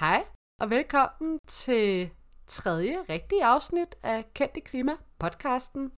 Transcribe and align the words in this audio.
Hej, 0.00 0.26
og 0.60 0.70
velkommen 0.70 1.38
til 1.46 2.10
tredje 2.46 3.02
rigtige 3.08 3.44
afsnit 3.44 3.94
af 4.02 4.34
Kendte 4.34 4.60
Klima 4.60 4.92
podcasten. 5.18 5.92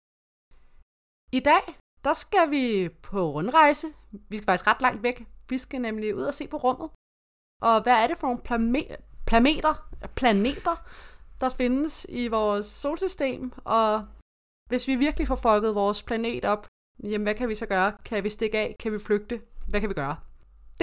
I 1.32 1.40
dag, 1.40 1.64
der 2.04 2.12
skal 2.12 2.50
vi 2.50 2.88
på 3.02 3.30
rundrejse. 3.30 3.86
Vi 4.28 4.36
skal 4.36 4.46
faktisk 4.46 4.66
ret 4.66 4.82
langt 4.82 5.02
væk. 5.02 5.26
Vi 5.48 5.58
skal 5.58 5.80
nemlig 5.80 6.14
ud 6.14 6.22
og 6.22 6.34
se 6.34 6.48
på 6.48 6.56
rummet. 6.56 6.90
Og 7.62 7.82
hvad 7.82 7.92
er 7.92 8.06
det 8.06 8.18
for 8.18 8.26
nogle 8.26 8.42
plame- 8.42 8.96
planeter, 9.26 9.74
planeter, 10.16 10.76
der 11.40 11.48
findes 11.48 12.06
i 12.08 12.28
vores 12.28 12.66
solsystem? 12.66 13.52
Og 13.64 14.06
hvis 14.68 14.88
vi 14.88 14.96
virkelig 14.96 15.28
får 15.28 15.40
fucket 15.46 15.74
vores 15.74 16.02
planet 16.02 16.44
op, 16.44 16.66
jamen 17.02 17.22
hvad 17.22 17.34
kan 17.34 17.48
vi 17.48 17.54
så 17.54 17.66
gøre? 17.66 17.92
Kan 18.04 18.24
vi 18.24 18.30
stikke 18.30 18.58
af? 18.58 18.76
Kan 18.80 18.92
vi 18.92 18.98
flygte? 18.98 19.42
Hvad 19.68 19.80
kan 19.80 19.88
vi 19.88 19.94
gøre? 19.94 20.16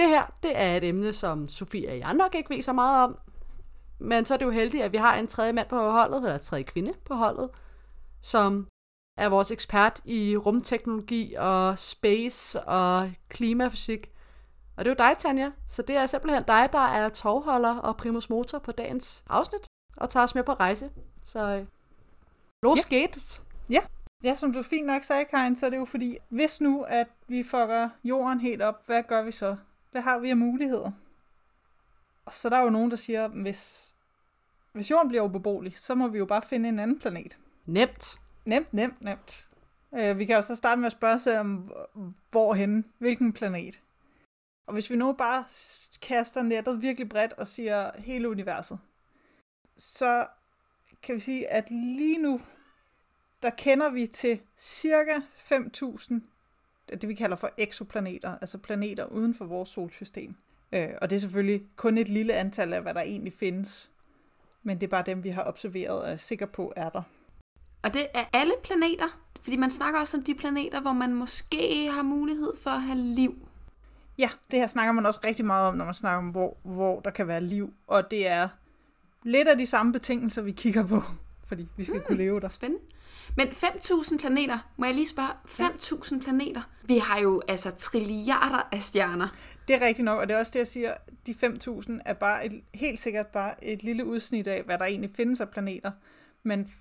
Det 0.00 0.08
her, 0.08 0.22
det 0.42 0.52
er 0.54 0.76
et 0.76 0.84
emne, 0.84 1.12
som 1.12 1.48
Sofie 1.48 1.88
og 1.90 1.98
jeg 1.98 2.14
nok 2.14 2.34
ikke 2.34 2.54
ved 2.54 2.62
så 2.62 2.72
meget 2.72 3.04
om. 3.04 3.18
Men 3.98 4.24
så 4.24 4.34
er 4.34 4.38
det 4.38 4.44
jo 4.44 4.50
heldigt, 4.50 4.82
at 4.84 4.92
vi 4.92 4.96
har 4.96 5.16
en 5.16 5.26
tredje 5.26 5.52
mand 5.52 5.68
på 5.68 5.90
holdet, 5.90 6.16
eller 6.16 6.38
tredje 6.38 6.64
kvinde 6.64 6.92
på 7.04 7.14
holdet, 7.14 7.50
som 8.22 8.68
er 9.18 9.28
vores 9.28 9.50
ekspert 9.50 10.00
i 10.04 10.36
rumteknologi 10.36 11.34
og 11.38 11.78
space 11.78 12.60
og 12.60 13.12
klimafysik. 13.28 14.10
Og 14.76 14.84
det 14.84 14.90
er 14.90 15.04
jo 15.04 15.08
dig, 15.10 15.18
Tanja. 15.18 15.50
Så 15.68 15.82
det 15.82 15.96
er 15.96 16.06
simpelthen 16.06 16.42
dig, 16.46 16.68
der 16.72 16.78
er 16.78 17.08
tovholder 17.08 17.76
og 17.76 17.96
primus 17.96 18.30
motor 18.30 18.58
på 18.58 18.72
dagens 18.72 19.24
afsnit, 19.28 19.66
og 19.96 20.10
tager 20.10 20.24
os 20.24 20.34
med 20.34 20.42
på 20.44 20.52
rejse. 20.52 20.90
Så 21.24 21.38
øh, 21.38 21.66
los 22.62 22.92
Ja. 22.92 23.04
geht's. 23.06 23.40
Ja, 24.24 24.36
som 24.36 24.52
du 24.52 24.62
fint 24.62 24.86
nok 24.86 25.02
sagde, 25.04 25.24
Karin, 25.24 25.56
så 25.56 25.66
er 25.66 25.70
det 25.70 25.76
jo 25.76 25.84
fordi, 25.84 26.18
hvis 26.28 26.60
nu, 26.60 26.82
at 26.82 27.06
vi 27.28 27.42
fucker 27.42 27.88
jorden 28.04 28.40
helt 28.40 28.62
op, 28.62 28.86
hvad 28.86 29.02
gør 29.08 29.22
vi 29.22 29.32
så? 29.32 29.56
Hvad 29.90 30.02
har 30.02 30.18
vi 30.18 30.30
af 30.30 30.36
muligheder? 30.36 30.90
Og 32.24 32.34
så 32.34 32.48
er 32.48 32.50
der 32.50 32.60
jo 32.60 32.70
nogen, 32.70 32.90
der 32.90 32.96
siger, 32.96 33.28
hvis, 33.28 33.94
hvis 34.72 34.90
jorden 34.90 35.08
bliver 35.08 35.22
ubeboelig, 35.22 35.78
så 35.78 35.94
må 35.94 36.08
vi 36.08 36.18
jo 36.18 36.24
bare 36.24 36.42
finde 36.42 36.68
en 36.68 36.78
anden 36.78 36.98
planet. 36.98 37.38
Nemt. 37.66 38.18
Nemt, 38.44 38.74
nemt, 38.74 39.02
nemt. 39.02 39.48
Øh, 39.94 40.18
vi 40.18 40.24
kan 40.24 40.36
jo 40.36 40.42
så 40.42 40.56
starte 40.56 40.80
med 40.80 40.86
at 40.86 40.92
spørge 40.92 41.18
sig 41.18 41.40
om, 41.40 41.72
hvorhen, 42.30 42.84
hvilken 42.98 43.32
planet. 43.32 43.80
Og 44.66 44.72
hvis 44.72 44.90
vi 44.90 44.96
nu 44.96 45.12
bare 45.12 45.44
kaster 46.02 46.42
nettet 46.42 46.82
virkelig 46.82 47.08
bredt 47.08 47.32
og 47.32 47.46
siger 47.46 47.90
hele 47.98 48.30
universet, 48.30 48.78
så 49.76 50.26
kan 51.02 51.14
vi 51.14 51.20
sige, 51.20 51.48
at 51.48 51.70
lige 51.70 52.22
nu, 52.22 52.40
der 53.42 53.50
kender 53.50 53.90
vi 53.90 54.06
til 54.06 54.40
cirka 54.58 55.18
5.000, 55.52 56.14
det 56.92 57.08
vi 57.08 57.14
kalder 57.14 57.36
for 57.36 57.50
eksoplaneter, 57.58 58.38
altså 58.40 58.58
planeter 58.58 59.04
uden 59.04 59.34
for 59.34 59.44
vores 59.44 59.68
solsystem. 59.68 60.34
Øh, 60.72 60.88
og 61.02 61.10
det 61.10 61.16
er 61.16 61.20
selvfølgelig 61.20 61.62
kun 61.76 61.98
et 61.98 62.08
lille 62.08 62.34
antal 62.34 62.72
af, 62.72 62.82
hvad 62.82 62.94
der 62.94 63.00
egentlig 63.00 63.32
findes. 63.32 63.90
Men 64.62 64.80
det 64.80 64.86
er 64.86 64.90
bare 64.90 65.04
dem, 65.06 65.24
vi 65.24 65.28
har 65.28 65.44
observeret 65.44 66.02
og 66.02 66.10
er 66.10 66.16
sikre 66.16 66.46
på 66.46 66.72
er 66.76 66.88
der. 66.88 67.02
Og 67.82 67.94
det 67.94 68.06
er 68.14 68.24
alle 68.32 68.52
planeter, 68.62 69.20
fordi 69.40 69.56
man 69.56 69.70
snakker 69.70 70.00
også 70.00 70.16
om 70.16 70.22
de 70.24 70.34
planeter, 70.34 70.80
hvor 70.80 70.92
man 70.92 71.14
måske 71.14 71.90
har 71.90 72.02
mulighed 72.02 72.52
for 72.56 72.70
at 72.70 72.82
have 72.82 72.98
liv. 72.98 73.48
Ja, 74.18 74.30
det 74.50 74.58
her 74.58 74.66
snakker 74.66 74.92
man 74.92 75.06
også 75.06 75.20
rigtig 75.24 75.44
meget 75.44 75.68
om, 75.68 75.76
når 75.76 75.84
man 75.84 75.94
snakker 75.94 76.18
om, 76.18 76.28
hvor, 76.28 76.56
hvor 76.62 77.00
der 77.00 77.10
kan 77.10 77.26
være 77.28 77.40
liv. 77.40 77.74
Og 77.86 78.10
det 78.10 78.28
er 78.28 78.48
lidt 79.22 79.48
af 79.48 79.58
de 79.58 79.66
samme 79.66 79.92
betingelser, 79.92 80.42
vi 80.42 80.52
kigger 80.52 80.86
på, 80.86 81.02
fordi 81.48 81.68
vi 81.76 81.84
skal 81.84 81.96
mm. 81.96 82.04
kunne 82.06 82.18
leve 82.18 82.40
der. 82.40 82.48
Spændende. 82.48 82.84
Men 83.36 83.48
5.000 83.48 84.18
planeter, 84.18 84.58
må 84.76 84.86
jeg 84.86 84.94
lige 84.94 85.08
spørge? 85.08 85.30
5.000 85.46 86.22
planeter? 86.22 86.62
Vi 86.82 86.98
har 86.98 87.20
jo 87.20 87.42
altså 87.48 87.70
trilliarder 87.70 88.68
af 88.72 88.82
stjerner. 88.82 89.28
Det 89.68 89.82
er 89.82 89.86
rigtigt 89.86 90.04
nok, 90.04 90.18
og 90.20 90.28
det 90.28 90.34
er 90.34 90.38
også 90.38 90.50
det, 90.52 90.58
jeg 90.58 90.66
siger, 90.66 90.94
de 91.26 91.34
5.000 91.44 91.98
er 92.04 92.12
bare 92.12 92.46
et, 92.46 92.60
helt 92.74 93.00
sikkert 93.00 93.26
bare 93.26 93.64
et 93.64 93.82
lille 93.82 94.04
udsnit 94.06 94.46
af, 94.46 94.62
hvad 94.62 94.78
der 94.78 94.84
egentlig 94.84 95.10
findes 95.16 95.40
af 95.40 95.48
planeter. 95.48 95.90
Men 96.42 96.72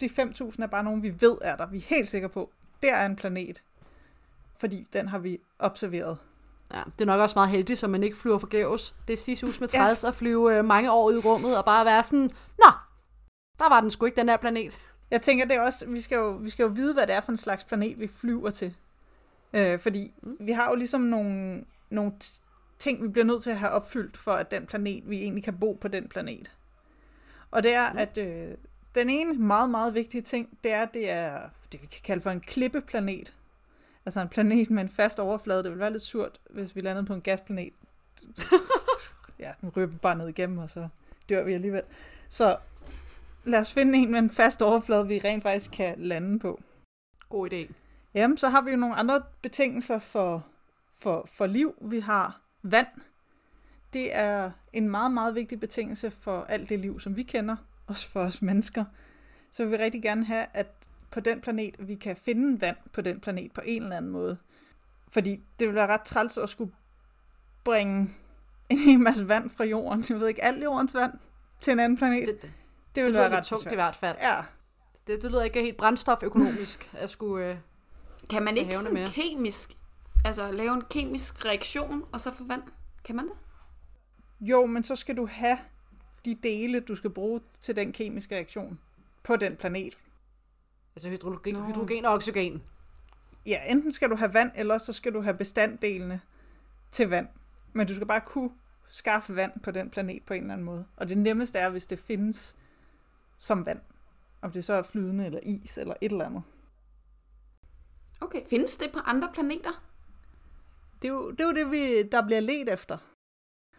de 0.00 0.06
5.000 0.06 0.62
er 0.62 0.66
bare 0.66 0.84
nogen, 0.84 1.02
vi 1.02 1.14
ved 1.20 1.36
er 1.42 1.56
der. 1.56 1.66
Vi 1.66 1.76
er 1.76 1.82
helt 1.86 2.08
sikre 2.08 2.28
på, 2.28 2.50
der 2.82 2.94
er 2.94 3.06
en 3.06 3.16
planet. 3.16 3.62
Fordi 4.58 4.86
den 4.92 5.08
har 5.08 5.18
vi 5.18 5.38
observeret. 5.58 6.18
Ja, 6.74 6.82
det 6.92 7.00
er 7.00 7.04
nok 7.06 7.20
også 7.20 7.34
meget 7.36 7.50
heldigt, 7.50 7.78
så 7.78 7.88
man 7.88 8.02
ikke 8.02 8.16
flyver 8.16 8.38
forgæves. 8.38 8.94
Det 9.08 9.12
er 9.12 9.16
sidst 9.16 9.42
med 9.60 9.68
Ja. 9.72 9.78
træls 9.78 10.04
at 10.04 10.14
flyve 10.14 10.58
øh, 10.58 10.64
mange 10.64 10.92
år 10.92 11.08
ud 11.08 11.14
i 11.14 11.18
rummet 11.18 11.58
og 11.58 11.64
bare 11.64 11.84
være 11.84 12.04
sådan, 12.04 12.30
Nå, 12.58 12.70
der 13.58 13.68
var 13.68 13.80
den 13.80 13.90
sgu 13.90 14.06
ikke, 14.06 14.16
den 14.16 14.28
der 14.28 14.36
planet. 14.36 14.78
Jeg 15.10 15.22
tænker, 15.22 15.44
det 15.44 15.56
er 15.56 15.60
også, 15.60 15.86
vi 15.86 16.00
skal, 16.00 16.16
jo, 16.16 16.30
vi 16.30 16.50
skal 16.50 16.62
jo 16.62 16.68
vide, 16.68 16.94
hvad 16.94 17.06
det 17.06 17.14
er 17.14 17.20
for 17.20 17.32
en 17.32 17.36
slags 17.36 17.64
planet, 17.64 18.00
vi 18.00 18.06
flyver 18.06 18.50
til. 18.50 18.74
Øh, 19.52 19.78
fordi 19.78 20.12
mm. 20.22 20.36
vi 20.40 20.52
har 20.52 20.68
jo 20.68 20.74
ligesom 20.74 21.00
nogle, 21.00 21.64
nogle 21.90 22.12
ting, 22.78 23.02
vi 23.02 23.08
bliver 23.08 23.24
nødt 23.24 23.42
til 23.42 23.50
at 23.50 23.58
have 23.58 23.72
opfyldt, 23.72 24.16
for 24.16 24.32
at 24.32 24.50
den 24.50 24.66
planet, 24.66 25.10
vi 25.10 25.16
egentlig 25.16 25.44
kan 25.44 25.58
bo 25.58 25.72
på 25.72 25.88
den 25.88 26.08
planet. 26.08 26.50
Og 27.50 27.62
det 27.62 27.74
er, 27.74 27.92
mm. 27.92 27.98
at 27.98 28.18
øh, 28.18 28.54
den 28.94 29.10
ene 29.10 29.32
meget, 29.32 29.70
meget 29.70 29.94
vigtige 29.94 30.22
ting, 30.22 30.58
det 30.64 30.72
er, 30.72 30.84
det 30.84 31.10
er 31.10 31.40
det, 31.72 31.82
vi 31.82 31.86
kan 31.86 32.00
kalde 32.04 32.22
for 32.22 32.30
en 32.30 32.40
klippeplanet. 32.40 33.34
Altså 34.06 34.20
en 34.20 34.28
planet 34.28 34.70
med 34.70 34.82
en 34.82 34.88
fast 34.88 35.18
overflade. 35.18 35.62
Det 35.62 35.70
ville 35.70 35.80
være 35.80 35.92
lidt 35.92 36.02
surt, 36.02 36.40
hvis 36.50 36.76
vi 36.76 36.80
landede 36.80 37.06
på 37.06 37.14
en 37.14 37.20
gasplanet. 37.20 37.72
ja, 39.38 39.52
nu 39.60 39.72
ryger 39.76 39.88
bare 40.02 40.16
ned 40.16 40.28
igennem, 40.28 40.58
og 40.58 40.70
så 40.70 40.88
dør 41.28 41.44
vi 41.44 41.52
alligevel. 41.52 41.82
Så 42.28 42.56
lad 43.48 43.60
os 43.60 43.72
finde 43.72 43.98
en 43.98 44.10
med 44.10 44.18
en 44.18 44.30
fast 44.30 44.62
overflade, 44.62 45.06
vi 45.06 45.18
rent 45.18 45.42
faktisk 45.42 45.70
kan 45.70 45.94
lande 45.98 46.38
på. 46.38 46.60
God 47.28 47.52
idé. 47.52 47.72
Jamen, 48.14 48.36
så 48.36 48.48
har 48.48 48.62
vi 48.62 48.70
jo 48.70 48.76
nogle 48.76 48.94
andre 48.94 49.22
betingelser 49.42 49.98
for, 49.98 50.46
for, 50.98 51.28
for 51.32 51.46
liv. 51.46 51.74
Vi 51.80 52.00
har 52.00 52.40
vand. 52.62 52.86
Det 53.92 54.16
er 54.16 54.50
en 54.72 54.88
meget, 54.88 55.12
meget 55.12 55.34
vigtig 55.34 55.60
betingelse 55.60 56.10
for 56.10 56.44
alt 56.44 56.68
det 56.68 56.78
liv, 56.78 57.00
som 57.00 57.16
vi 57.16 57.22
kender, 57.22 57.56
også 57.86 58.08
for 58.08 58.20
os 58.20 58.42
mennesker. 58.42 58.84
Så 59.52 59.64
vil 59.64 59.72
vi 59.72 59.84
rigtig 59.84 60.02
gerne 60.02 60.24
have, 60.24 60.46
at 60.54 60.88
på 61.10 61.20
den 61.20 61.40
planet, 61.40 61.74
vi 61.78 61.94
kan 61.94 62.16
finde 62.16 62.60
vand 62.60 62.76
på 62.92 63.00
den 63.00 63.20
planet 63.20 63.52
på 63.52 63.60
en 63.64 63.82
eller 63.82 63.96
anden 63.96 64.10
måde. 64.10 64.36
Fordi 65.10 65.40
det 65.58 65.66
vil 65.68 65.74
være 65.74 65.86
ret 65.86 66.02
træls 66.02 66.38
at 66.38 66.48
skulle 66.48 66.72
bringe 67.64 68.10
en 68.68 68.78
hel 68.78 69.00
masse 69.00 69.28
vand 69.28 69.50
fra 69.50 69.64
jorden, 69.64 70.04
jeg 70.08 70.20
ved 70.20 70.28
ikke, 70.28 70.44
alt 70.44 70.64
jordens 70.64 70.94
vand, 70.94 71.12
til 71.60 71.72
en 71.72 71.80
anden 71.80 71.98
planet. 71.98 72.28
Det, 72.28 72.42
det, 72.42 72.52
Det 72.98 73.06
det 73.06 73.12
vil 73.14 73.20
lyder 73.20 73.28
være 73.28 73.38
ret 73.38 73.44
tungt 73.44 73.62
i 73.62 73.64
svært. 73.64 73.74
hvert 73.74 73.96
fald. 73.96 74.16
Ja, 74.20 74.42
Det, 75.06 75.22
det 75.22 75.30
lyder 75.30 75.42
ikke 75.42 75.62
helt 75.62 75.76
brændstoføkonomisk 75.76 76.90
at 76.92 77.10
skulle... 77.10 77.46
Øh, 77.50 77.56
Kan 78.30 78.42
man 78.42 78.56
ikke 78.56 78.74
sådan 78.76 78.94
mere. 78.94 79.08
kemisk, 79.08 79.76
altså 80.24 80.52
lave 80.52 80.74
en 80.74 80.82
kemisk 80.90 81.44
reaktion, 81.44 82.04
og 82.12 82.20
så 82.20 82.32
få 82.34 82.44
vand? 82.44 82.62
Kan 83.04 83.16
man 83.16 83.24
det? 83.28 83.34
Jo, 84.40 84.66
men 84.66 84.82
så 84.84 84.96
skal 84.96 85.16
du 85.16 85.26
have 85.26 85.58
de 86.24 86.34
dele, 86.42 86.80
du 86.80 86.94
skal 86.94 87.10
bruge 87.10 87.40
til 87.60 87.76
den 87.76 87.92
kemiske 87.92 88.34
reaktion 88.34 88.78
på 89.22 89.36
den 89.36 89.56
planet. 89.56 89.98
altså 90.96 91.08
hydrogen, 91.08 91.54
Nå. 91.54 91.60
hydrogen 91.64 92.04
og 92.04 92.12
oxygen. 92.12 92.62
Ja, 93.46 93.60
enten 93.68 93.92
skal 93.92 94.10
du 94.10 94.16
have 94.16 94.34
vand, 94.34 94.50
eller 94.54 94.78
så 94.78 94.92
skal 94.92 95.14
du 95.14 95.20
have 95.22 95.34
bestanddelene 95.36 96.20
til 96.92 97.08
vand. 97.08 97.28
Men 97.72 97.86
du 97.86 97.94
skal 97.94 98.06
bare 98.06 98.20
kunne 98.20 98.50
skaffe 98.90 99.36
vand 99.36 99.52
på 99.62 99.70
den 99.70 99.90
planet 99.90 100.22
på 100.26 100.34
en 100.34 100.40
eller 100.40 100.52
anden 100.52 100.64
måde. 100.64 100.84
Og 100.96 101.08
det 101.08 101.18
nemmeste 101.18 101.58
er, 101.58 101.68
hvis 101.68 101.86
det 101.86 101.98
findes 101.98 102.56
som 103.38 103.66
vand. 103.66 103.80
Om 104.42 104.52
det 104.52 104.64
så 104.64 104.72
er 104.72 104.82
flydende, 104.82 105.26
eller 105.26 105.40
is, 105.42 105.78
eller 105.78 105.94
et 106.00 106.12
eller 106.12 106.24
andet. 106.24 106.42
Okay, 108.20 108.46
findes 108.46 108.76
det 108.76 108.92
på 108.92 108.98
andre 108.98 109.30
planeter? 109.34 109.84
Det 111.02 111.08
er 111.08 111.12
jo 111.12 111.30
det, 111.30 111.40
er 111.40 111.44
jo 111.44 111.54
det 111.54 111.70
vi, 111.70 112.02
der 112.02 112.26
bliver 112.26 112.40
let 112.40 112.68
efter. 112.68 112.98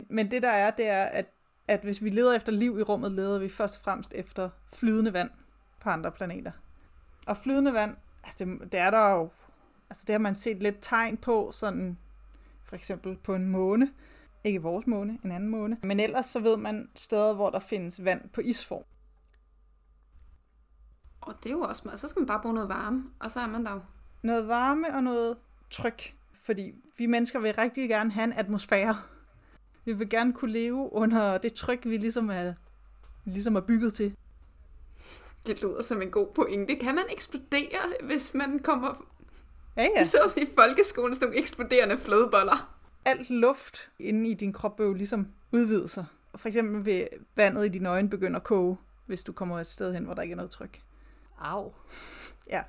Men 0.10 0.32
det 0.32 0.42
der 0.42 0.50
er, 0.50 0.72
det 0.72 0.88
er, 0.88 1.04
at, 1.04 1.26
at 1.68 1.82
hvis 1.82 2.04
vi 2.04 2.10
leder 2.10 2.36
efter 2.36 2.52
liv 2.52 2.80
i 2.80 2.84
rummet, 2.84 3.12
leder 3.12 3.40
vi 3.40 3.50
først 3.50 3.76
og 3.76 3.82
fremmest 3.84 4.14
efter 4.14 4.50
flydende 4.74 5.14
vand 5.14 5.30
på 5.80 5.90
andre 5.90 6.12
planeter. 6.12 6.52
Og 7.28 7.38
flydende 7.38 7.74
vand, 7.74 7.96
altså 8.24 8.46
det, 8.46 8.72
det 8.72 8.80
er 8.80 8.90
der 8.90 9.12
jo, 9.12 9.30
altså 9.90 10.04
det 10.08 10.14
har 10.14 10.20
man 10.20 10.36
set 10.36 10.64
lidt 10.64 10.76
tegn 10.82 11.18
på, 11.18 11.52
sådan 11.52 11.98
for 12.64 12.76
eksempel 12.76 13.18
på 13.18 13.36
en 13.36 13.50
måne. 13.50 13.94
Ikke 14.44 14.62
vores 14.62 14.88
måne, 14.88 15.20
en 15.24 15.32
anden 15.32 15.50
måne. 15.50 15.78
Men 15.84 16.00
ellers 16.00 16.26
så 16.26 16.40
ved 16.40 16.58
man 16.58 16.90
steder, 16.96 17.34
hvor 17.34 17.50
der 17.50 17.60
findes 17.60 18.04
vand 18.04 18.30
på 18.30 18.42
isform. 18.42 18.84
Og 21.22 21.34
det 21.44 21.50
er 21.50 21.54
jo 21.54 21.62
også 21.62 21.82
meget. 21.86 22.00
Så 22.00 22.08
skal 22.08 22.20
man 22.20 22.28
bare 22.28 22.40
bruge 22.42 22.54
noget 22.54 22.70
varme, 22.70 23.04
og 23.20 23.32
så 23.32 23.40
er 23.40 23.48
man 23.48 23.66
der 23.66 23.72
jo. 23.72 23.80
Noget 24.22 24.48
varme 24.48 24.96
og 24.96 25.04
noget 25.04 25.38
tryk. 25.72 26.14
Fordi 26.42 26.74
vi 26.98 27.06
mennesker 27.06 27.40
vil 27.40 27.54
rigtig 27.54 27.90
gerne 27.90 28.12
have 28.12 28.24
en 28.24 28.34
atmosfære. 28.34 28.96
Vi 29.86 29.94
vil 29.94 30.10
gerne 30.10 30.34
kunne 30.34 30.52
leve 30.52 30.94
under 30.94 31.38
det 31.38 31.54
tryk, 31.54 31.86
vi 31.86 31.98
ligesom 31.98 32.30
er, 32.30 32.54
ligesom 33.26 33.56
er 33.56 33.62
bygget 33.62 33.94
til. 33.94 34.16
Det 35.46 35.62
lyder 35.62 35.82
som 35.82 36.02
en 36.02 36.12
god 36.12 36.28
pointe. 36.36 36.76
Kan 36.76 36.96
man 36.96 37.04
eksplodere, 37.10 37.80
hvis 38.04 38.34
man 38.34 38.60
kommer... 38.60 39.06
Ja, 39.78 39.82
Ja. 39.84 39.90
ja. 39.96 40.02
Vi 40.02 40.06
så 40.06 40.18
også 40.24 40.40
i 40.40 40.46
folkeskolen 40.56 41.16
sådan 41.16 41.28
nogle 41.28 41.42
eksploderende 41.42 41.98
flødeboller. 41.98 42.76
Alt 43.06 43.30
luft 43.30 43.92
inde 44.00 44.30
i 44.30 44.34
din 44.34 44.54
krop 44.54 44.80
vil 44.80 44.86
jo 44.86 44.94
ligesom 44.94 45.28
udvide 45.52 45.88
sig. 45.88 46.06
For 46.36 46.48
eksempel 46.48 46.86
vil 46.86 47.08
vandet 47.36 47.66
i 47.66 47.70
dine 47.70 47.90
øjne 47.90 48.10
begynde 48.10 48.36
at 48.36 48.44
koge, 48.44 48.78
hvis 49.06 49.24
du 49.24 49.32
kommer 49.34 49.60
et 49.60 49.68
sted 49.68 49.94
hen, 49.94 50.04
hvor 50.04 50.14
der 50.14 50.22
ikke 50.22 50.32
er 50.32 50.36
noget 50.36 50.52
tryk. 50.52 50.82
Au. 51.40 51.74
Ja. 52.50 52.64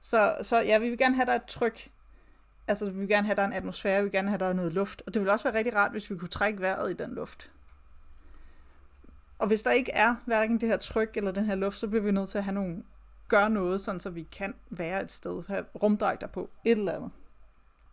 Så, 0.00 0.36
så 0.42 0.60
ja, 0.60 0.78
vi 0.78 0.88
vil 0.88 0.98
gerne 0.98 1.14
have, 1.14 1.26
der 1.26 1.32
er 1.32 1.36
et 1.36 1.44
tryk. 1.44 1.90
Altså, 2.66 2.90
vi 2.90 2.98
vil 2.98 3.08
gerne 3.08 3.26
have, 3.26 3.36
der 3.36 3.42
er 3.42 3.46
en 3.46 3.52
atmosfære, 3.52 3.98
vi 3.98 4.02
vil 4.02 4.12
gerne 4.12 4.28
have, 4.28 4.38
der 4.38 4.46
er 4.46 4.52
noget 4.52 4.72
luft. 4.72 5.02
Og 5.06 5.14
det 5.14 5.22
vil 5.22 5.30
også 5.30 5.44
være 5.44 5.58
rigtig 5.58 5.74
rart, 5.74 5.90
hvis 5.90 6.10
vi 6.10 6.16
kunne 6.16 6.28
trække 6.28 6.60
vejret 6.60 6.90
i 6.90 6.94
den 6.94 7.14
luft. 7.14 7.50
Og 9.38 9.46
hvis 9.46 9.62
der 9.62 9.70
ikke 9.70 9.92
er 9.92 10.14
hverken 10.26 10.60
det 10.60 10.68
her 10.68 10.76
tryk 10.76 11.16
eller 11.16 11.32
den 11.32 11.44
her 11.44 11.54
luft, 11.54 11.78
så 11.78 11.88
bliver 11.88 12.02
vi 12.02 12.12
nødt 12.12 12.28
til 12.28 12.38
at 12.38 12.44
have 12.44 12.54
nogle, 12.54 12.82
gøre 13.28 13.50
noget, 13.50 13.80
sådan 13.80 14.00
så 14.00 14.10
vi 14.10 14.22
kan 14.22 14.54
være 14.70 15.02
et 15.02 15.12
sted, 15.12 15.42
have 15.48 15.64
rumdragter 15.82 16.26
på, 16.26 16.50
et 16.64 16.78
eller 16.78 16.92
andet. 16.92 17.10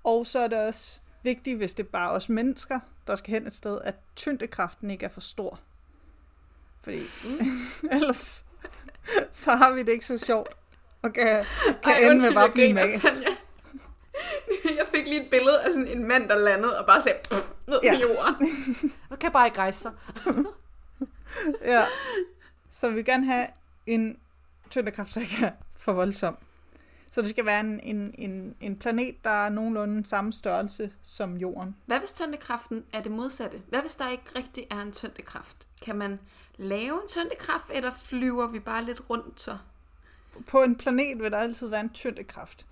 Og 0.04 0.26
så 0.26 0.40
er 0.40 0.48
det 0.48 0.58
også 0.58 1.00
vigtigt, 1.24 1.58
hvis 1.58 1.74
det 1.74 1.86
er 1.86 1.90
bare 1.90 2.12
os 2.12 2.30
mennesker, 2.30 2.80
der 3.08 3.16
skal 3.16 3.34
hen 3.34 3.48
et 3.48 3.56
sted, 3.56 3.80
at 3.84 3.96
tyngdekraften 4.16 4.90
ikke 4.90 5.06
er 5.06 5.10
for 5.10 5.22
stor. 5.22 5.60
Fordi 6.82 7.00
ellers 7.92 8.46
så 9.32 9.52
har 9.56 9.72
vi 9.72 9.80
det 9.84 9.90
ikke 9.90 10.06
så 10.06 10.18
sjovt. 10.18 10.50
Og 11.02 11.14
kan, 11.14 11.26
kan 11.26 11.46
Ej, 11.84 11.98
ende 12.00 12.10
undskyld, 12.12 12.30
med 12.30 12.34
bare 12.34 12.42
jeg 12.42 12.48
at 12.48 12.54
blive 12.54 12.74
mast. 12.74 13.06
Jeg 14.66 14.86
fik 14.96 15.08
lige 15.08 15.22
et 15.22 15.30
billede 15.32 15.62
af 15.62 15.68
sådan 15.72 15.88
en 15.88 16.08
mand, 16.08 16.30
der 16.30 16.36
landede 16.36 16.80
og 16.80 16.86
bare 16.86 17.02
sagde 17.02 17.18
"Pff", 17.32 17.48
ned 17.68 17.80
Ja. 17.84 17.94
på 17.96 18.00
jorden. 18.02 18.48
Man 19.10 19.20
kan 19.20 19.32
bare 19.32 19.48
ikke 19.48 19.58
rejse 19.60 19.80
sig. 19.80 19.92
Ja. 21.66 21.86
Så 22.70 22.90
vi 22.90 22.96
vil 22.96 23.06
gerne 23.06 23.26
have 23.26 23.48
en 23.86 24.18
tyngdekraft, 24.70 25.16
der 25.16 25.22
ikke 25.22 25.38
er 25.46 25.52
for 25.78 25.94
voldsom. 25.94 26.38
Så 27.10 27.22
det 27.22 27.30
skal 27.30 27.46
være 27.46 27.60
en, 27.60 27.80
en, 27.84 28.16
en, 28.18 28.56
en 28.62 28.76
planet, 28.76 29.24
der 29.24 29.30
er 29.46 29.50
nogenlunde 29.50 30.06
samme 30.06 30.34
størrelse 30.34 30.92
som 31.04 31.38
Jorden. 31.38 31.76
Hvad 31.86 32.00
hvis 32.00 32.14
tyngdekraften 32.14 32.84
er 32.94 33.02
det 33.02 33.12
modsatte? 33.12 33.62
Hvad 33.70 33.82
hvis 33.82 33.96
der 33.96 34.10
ikke 34.10 34.24
rigtig 34.36 34.68
er 34.70 34.82
en 34.82 34.92
tyngdekraft? 34.92 35.68
Kan 35.82 35.96
man 35.96 36.20
lave 36.58 36.94
en 36.94 37.08
tyngdekraft, 37.10 37.66
eller 37.74 37.92
flyver 38.04 38.48
vi 38.48 38.60
bare 38.60 38.84
lidt 38.84 39.02
rundt 39.10 39.42
så? 39.42 39.58
På 40.48 40.64
en 40.64 40.76
planet 40.76 41.20
vil 41.20 41.32
der 41.32 41.38
altid 41.38 41.68
være 41.68 41.82
en 41.82 41.90
tyngdekraft, 41.90 42.66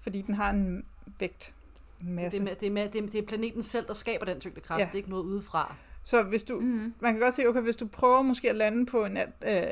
fordi 0.00 0.22
den 0.22 0.34
har 0.34 0.50
en 0.50 0.84
vægt. 1.18 1.54
En 2.00 2.14
masse. 2.14 2.38
Det 2.38 2.40
er, 2.40 2.50
med, 2.50 2.56
det, 2.56 2.66
er 2.66 2.70
med, 2.70 2.88
det, 2.88 3.02
er, 3.02 3.06
det 3.06 3.18
er 3.22 3.26
planeten 3.26 3.62
selv, 3.62 3.86
der 3.86 3.94
skaber 3.94 4.24
den 4.26 4.40
tyngdekraft. 4.40 4.80
Ja. 4.80 4.84
Det 4.84 4.92
er 4.92 4.96
ikke 4.96 5.10
noget 5.10 5.24
udefra. 5.24 5.74
Så 6.02 6.22
hvis 6.22 6.42
du, 6.42 6.60
Mm. 6.60 6.94
man 7.00 7.12
kan 7.12 7.20
godt 7.22 7.34
se, 7.34 7.46
okay, 7.46 7.60
hvis 7.60 7.76
du 7.76 7.86
prøver 7.86 8.22
måske 8.22 8.50
at 8.50 8.56
lande 8.56 8.86
på 8.86 9.04
en 9.04 9.16
øh, 9.16 9.24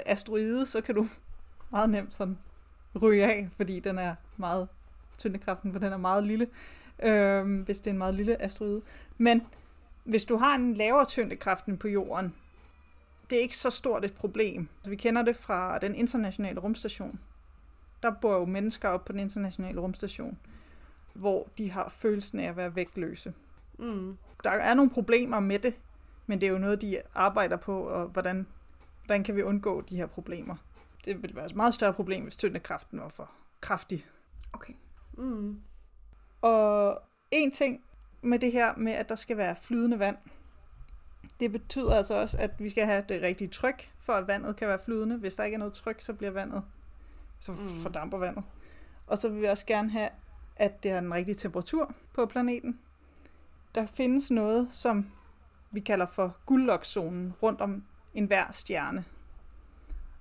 asteroide, 0.07 0.67
så 0.67 0.81
kan 0.81 0.95
du 0.95 1.09
meget 1.71 1.91
nemt 1.91 2.15
sådan 2.15 2.39
ryge 3.03 3.25
af, 3.25 3.49
fordi 3.57 3.81
den 3.81 3.99
er 3.99 4.15
meget 4.37 4.69
tyngdekraften, 5.19 5.73
for 5.73 5.79
den 5.79 5.93
er 5.93 5.97
meget 5.97 6.25
lille, 6.25 6.47
øh, 7.03 7.61
hvis 7.61 7.79
det 7.79 7.87
er 7.87 7.91
en 7.91 7.99
meget 7.99 8.15
lille 8.15 8.43
asteroide. 8.43 8.83
Men 9.19 9.43
hvis 10.05 10.25
du 10.25 10.37
har 10.37 10.55
en 10.55 10.75
lavere 10.75 11.07
tyngdekraft 11.07 11.67
end 11.67 11.79
på 11.79 11.89
jorden, 11.89 12.35
det 13.31 13.39
er 13.39 13.43
ikke 13.43 13.57
så 13.57 13.71
stort 13.71 14.05
et 14.05 14.15
problem. 14.15 14.69
Vi 14.89 14.97
kender 14.97 15.23
det 15.23 15.37
fra 15.37 15.79
den 15.79 15.95
internationale 15.95 16.61
rumstation. 16.61 17.21
Der 18.03 18.11
bor 18.11 18.35
jo 18.35 18.45
mennesker 18.45 18.89
op 18.89 19.05
på 19.05 19.13
den 19.13 19.21
internationale 19.21 19.81
rumstation, 19.81 20.39
hvor 21.15 21.49
de 21.59 21.71
har 21.71 21.89
følelsen 21.89 22.41
af 22.41 22.49
at 22.49 22.57
være 22.57 22.77
vægtløse 22.77 23.33
Mm. 23.79 24.17
der 24.45 24.51
er 24.51 24.75
nogle 24.75 24.91
problemer 24.91 25.41
med 25.41 25.59
det, 25.59 25.75
men 26.27 26.41
det 26.41 26.47
er 26.47 26.51
jo 26.51 26.59
noget, 26.59 26.83
de 26.83 26.99
arbejder 27.15 27.57
på, 27.57 27.81
og 27.81 28.07
hvordan, 28.07 28.47
hvordan 29.05 29.25
kan 29.25 29.37
vi 29.37 29.43
undgå 29.43 29.81
de 29.81 29.97
her 29.97 30.07
problemer. 30.07 30.57
Det 31.09 31.23
ville 31.23 31.37
være 31.37 31.47
et 31.47 31.57
meget 31.57 31.75
større 31.75 31.93
problem, 31.93 32.23
hvis 32.23 32.37
tyngdekraften 32.37 33.01
var 33.01 33.09
for 33.09 33.31
kraftig. 33.61 34.07
Okay. 34.53 34.73
Mm. 35.19 35.61
Og 36.41 37.03
en 37.31 37.51
ting 37.51 37.81
med 38.23 38.39
det 38.39 38.53
her 38.53 38.77
med, 38.77 38.93
at 38.93 39.09
der 39.09 39.15
skal 39.15 39.37
være 39.37 39.57
flydende 39.57 39.99
vand, 39.99 40.17
det 41.41 41.53
betyder 41.53 41.95
altså 41.95 42.15
også, 42.15 42.39
at 42.39 42.51
vi 42.59 42.69
skal 42.69 42.87
have 42.87 43.05
det 43.09 43.23
rigtige 43.23 43.49
tryk, 43.49 43.93
for 44.01 44.13
at 44.13 44.27
vandet 44.27 44.57
kan 44.57 44.69
være 44.69 44.79
flydende. 44.85 45.17
Hvis 45.17 45.35
der 45.35 45.45
ikke 45.45 45.55
er 45.55 45.59
noget 45.59 45.75
tryk, 45.75 46.01
så 46.01 46.13
bliver 46.13 46.31
vandet, 46.31 46.63
så 47.41 47.53
Mm. 47.53 47.59
fordamper 47.83 48.19
vandet. 48.19 48.45
Og 49.07 49.19
så 49.19 49.29
vil 49.29 49.41
vi 49.41 49.47
også 49.47 49.67
gerne 49.67 49.91
have, 49.91 50.09
at 50.57 50.83
det 50.83 50.91
har 50.91 51.01
den 51.01 51.15
rigtige 51.15 51.35
temperatur 51.35 51.95
på 52.15 52.27
planeten. 52.27 52.79
Der 53.75 53.87
findes 53.87 54.31
noget, 54.31 54.69
som 54.71 55.11
vi 55.71 55.81
kalder 55.81 56.07
for 56.07 56.37
guldlokzonen 56.47 57.35
rundt 57.43 57.61
om 57.61 57.85
enhver 58.15 58.53
stjerne. 58.53 59.05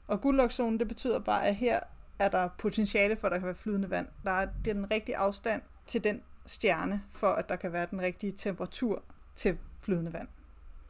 Og 0.07 0.21
guldlokzonen, 0.21 0.79
det 0.79 0.87
betyder 0.87 1.19
bare, 1.19 1.47
at 1.47 1.55
her 1.55 1.79
er 2.19 2.29
der 2.29 2.49
potentiale 2.57 3.17
for, 3.17 3.27
at 3.27 3.31
der 3.31 3.37
kan 3.37 3.45
være 3.45 3.55
flydende 3.55 3.89
vand. 3.89 4.07
Der 4.23 4.31
er, 4.31 4.47
det 4.65 4.71
er 4.71 4.73
den 4.73 4.91
rigtige 4.91 5.17
afstand 5.17 5.61
til 5.87 6.03
den 6.03 6.21
stjerne, 6.45 7.03
for 7.11 7.27
at 7.27 7.49
der 7.49 7.55
kan 7.55 7.73
være 7.73 7.87
den 7.91 8.01
rigtige 8.01 8.31
temperatur 8.31 9.03
til 9.35 9.57
flydende 9.81 10.13
vand. 10.13 10.27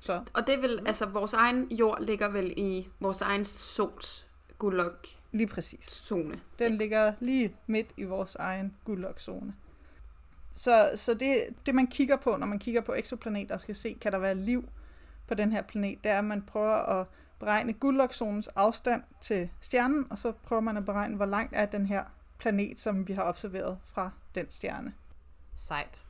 Så 0.02 0.22
Og 0.34 0.48
det 0.48 0.62
vil, 0.62 0.80
altså 0.86 1.06
vores 1.06 1.34
egen 1.34 1.72
jord 1.72 2.02
ligger 2.02 2.30
vel 2.30 2.54
i 2.58 2.88
vores 3.00 3.22
egen 3.22 3.46
sols 3.46 4.30
guldlok 4.58 5.08
lige 5.32 5.48
præcis. 5.48 5.86
zone. 5.86 6.40
Den 6.60 6.78
ligger 6.78 7.14
lige 7.20 7.56
midt 7.68 7.88
i 7.98 8.04
vores 8.04 8.36
egen 8.36 8.74
guldlokzone. 8.86 9.56
Så, 10.54 10.92
så 10.96 11.14
det, 11.14 11.38
det, 11.66 11.76
man 11.76 11.88
kigger 11.88 12.16
på, 12.16 12.38
når 12.38 12.48
man 12.48 12.60
kigger 12.60 12.82
på 12.82 12.94
eksoplaneter 12.94 13.56
og 13.56 13.62
skal 13.62 13.76
se, 13.76 13.98
kan 14.02 14.12
der 14.12 14.18
være 14.18 14.36
liv 14.36 14.70
på 15.28 15.34
den 15.34 15.52
her 15.52 15.62
planet, 15.62 16.04
det 16.04 16.12
er, 16.12 16.18
at 16.18 16.26
man 16.26 16.42
prøver 16.42 17.00
at 17.00 17.08
beregne 17.40 17.74
guldlokzonens 17.74 18.48
afstand 18.48 19.04
til 19.22 19.50
stjernen, 19.62 20.08
og 20.10 20.18
så 20.18 20.32
prøver 20.32 20.62
man 20.62 20.78
at 20.78 20.86
beregne, 20.86 21.16
hvor 21.16 21.26
langt 21.26 21.54
er 21.56 21.66
den 21.66 21.86
her 21.86 22.04
planet, 22.38 22.80
som 22.80 23.08
vi 23.08 23.14
har 23.14 23.24
observeret 23.24 23.78
fra 23.86 24.12
den 24.36 24.46
stjerne. 24.50 24.94
Sejt. 25.56 26.04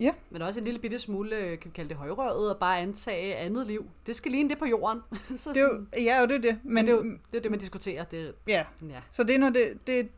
Ja. 0.00 0.12
Men 0.30 0.42
også 0.42 0.60
en 0.60 0.64
lille 0.64 0.80
bitte 0.80 0.98
smule, 0.98 1.36
øh, 1.36 1.58
kan 1.58 1.70
vi 1.70 1.74
kalde 1.74 1.88
det 1.88 1.96
højrøret, 1.96 2.50
og 2.50 2.58
bare 2.58 2.78
antage 2.78 3.36
andet 3.36 3.66
liv. 3.66 3.90
Det 4.06 4.16
skal 4.16 4.32
ligne 4.32 4.50
det 4.50 4.58
på 4.58 4.64
jorden. 4.64 5.02
så 5.36 5.50
Det 5.50 5.56
er 5.56 5.62
jo, 5.62 5.86
ja, 5.96 6.22
det 6.22 6.36
er 6.36 6.38
det. 6.38 6.60
Men, 6.64 6.74
Men 6.74 6.86
det 6.86 6.92
er, 6.92 6.96
jo, 6.96 7.02
det 7.02 7.12
er 7.12 7.38
jo 7.38 7.40
det, 7.40 7.50
man 7.50 7.60
diskuterer. 7.60 8.04
Det, 8.04 8.34
ja, 8.46 8.64
ja. 8.88 9.00
Så 9.10 9.24
det 9.24 9.34
er, 9.34 9.38
når 9.38 9.50
det, 9.50 9.86
det, 9.86 10.08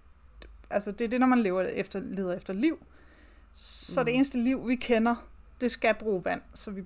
altså 0.71 0.93
det 0.93 1.05
er 1.05 1.09
det, 1.09 1.21
når 1.21 1.27
man 1.27 1.41
lever 1.43 1.63
efter, 1.63 2.01
leder 2.01 2.37
efter 2.37 2.53
liv. 2.53 2.87
Så 3.53 4.01
mm. 4.01 4.05
det 4.05 4.15
eneste 4.15 4.39
liv, 4.39 4.69
vi 4.69 4.77
kender, 4.77 5.29
det 5.61 5.71
skal 5.71 5.95
bruge 5.95 6.25
vand. 6.25 6.43
Så 6.55 6.71
vi 6.71 6.85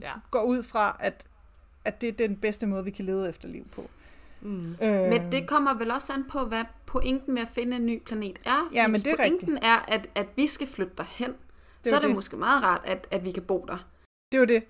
ja. 0.00 0.12
går 0.30 0.42
ud 0.42 0.62
fra, 0.62 0.96
at, 1.00 1.26
at 1.84 2.00
det 2.00 2.08
er 2.08 2.12
den 2.12 2.36
bedste 2.36 2.66
måde, 2.66 2.84
vi 2.84 2.90
kan 2.90 3.04
lede 3.04 3.28
efter 3.28 3.48
liv 3.48 3.68
på. 3.68 3.90
Mm. 4.40 4.76
Øh, 4.82 5.08
Men 5.08 5.32
det 5.32 5.48
kommer 5.48 5.74
vel 5.74 5.90
også 5.90 6.12
an 6.12 6.24
på, 6.30 6.44
hvad 6.44 6.64
pointen 6.86 7.34
med 7.34 7.42
at 7.42 7.48
finde 7.48 7.76
en 7.76 7.86
ny 7.86 8.02
planet 8.02 8.38
er. 8.44 8.70
Ja, 8.74 8.86
men 8.86 9.00
det 9.00 9.12
er 9.12 9.16
pointen 9.16 9.58
er, 9.62 9.84
at, 9.88 10.08
at 10.14 10.26
vi 10.36 10.46
skal 10.46 10.66
flytte 10.66 10.92
derhen, 10.98 11.30
er 11.30 11.34
så 11.84 11.94
er 11.96 12.00
det 12.00 12.08
det. 12.08 12.14
måske 12.16 12.36
meget 12.36 12.62
rart, 12.62 12.80
at, 12.84 13.08
at 13.10 13.24
vi 13.24 13.32
kan 13.32 13.42
bo 13.42 13.64
der. 13.68 13.88
Det 14.32 14.38
er 14.38 14.40
jo 14.40 14.44
det. 14.44 14.64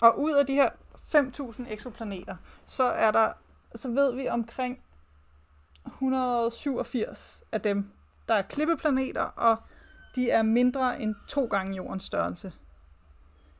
Og 0.00 0.20
ud 0.20 0.32
af 0.32 0.46
de 0.46 0.54
her 0.54 0.68
5.000 1.14 1.72
eksoplaneter, 1.72 2.36
så 2.64 2.84
er 2.84 3.10
der, 3.10 3.32
så 3.74 3.88
ved 3.90 4.14
vi 4.14 4.28
omkring 4.28 4.80
187 5.86 7.42
af 7.52 7.60
dem, 7.60 7.90
der 8.28 8.34
er 8.34 8.42
klippeplaneter, 8.42 9.22
og 9.22 9.56
de 10.14 10.30
er 10.30 10.42
mindre 10.42 11.00
end 11.00 11.14
to 11.28 11.44
gange 11.46 11.76
jordens 11.76 12.04
størrelse. 12.04 12.52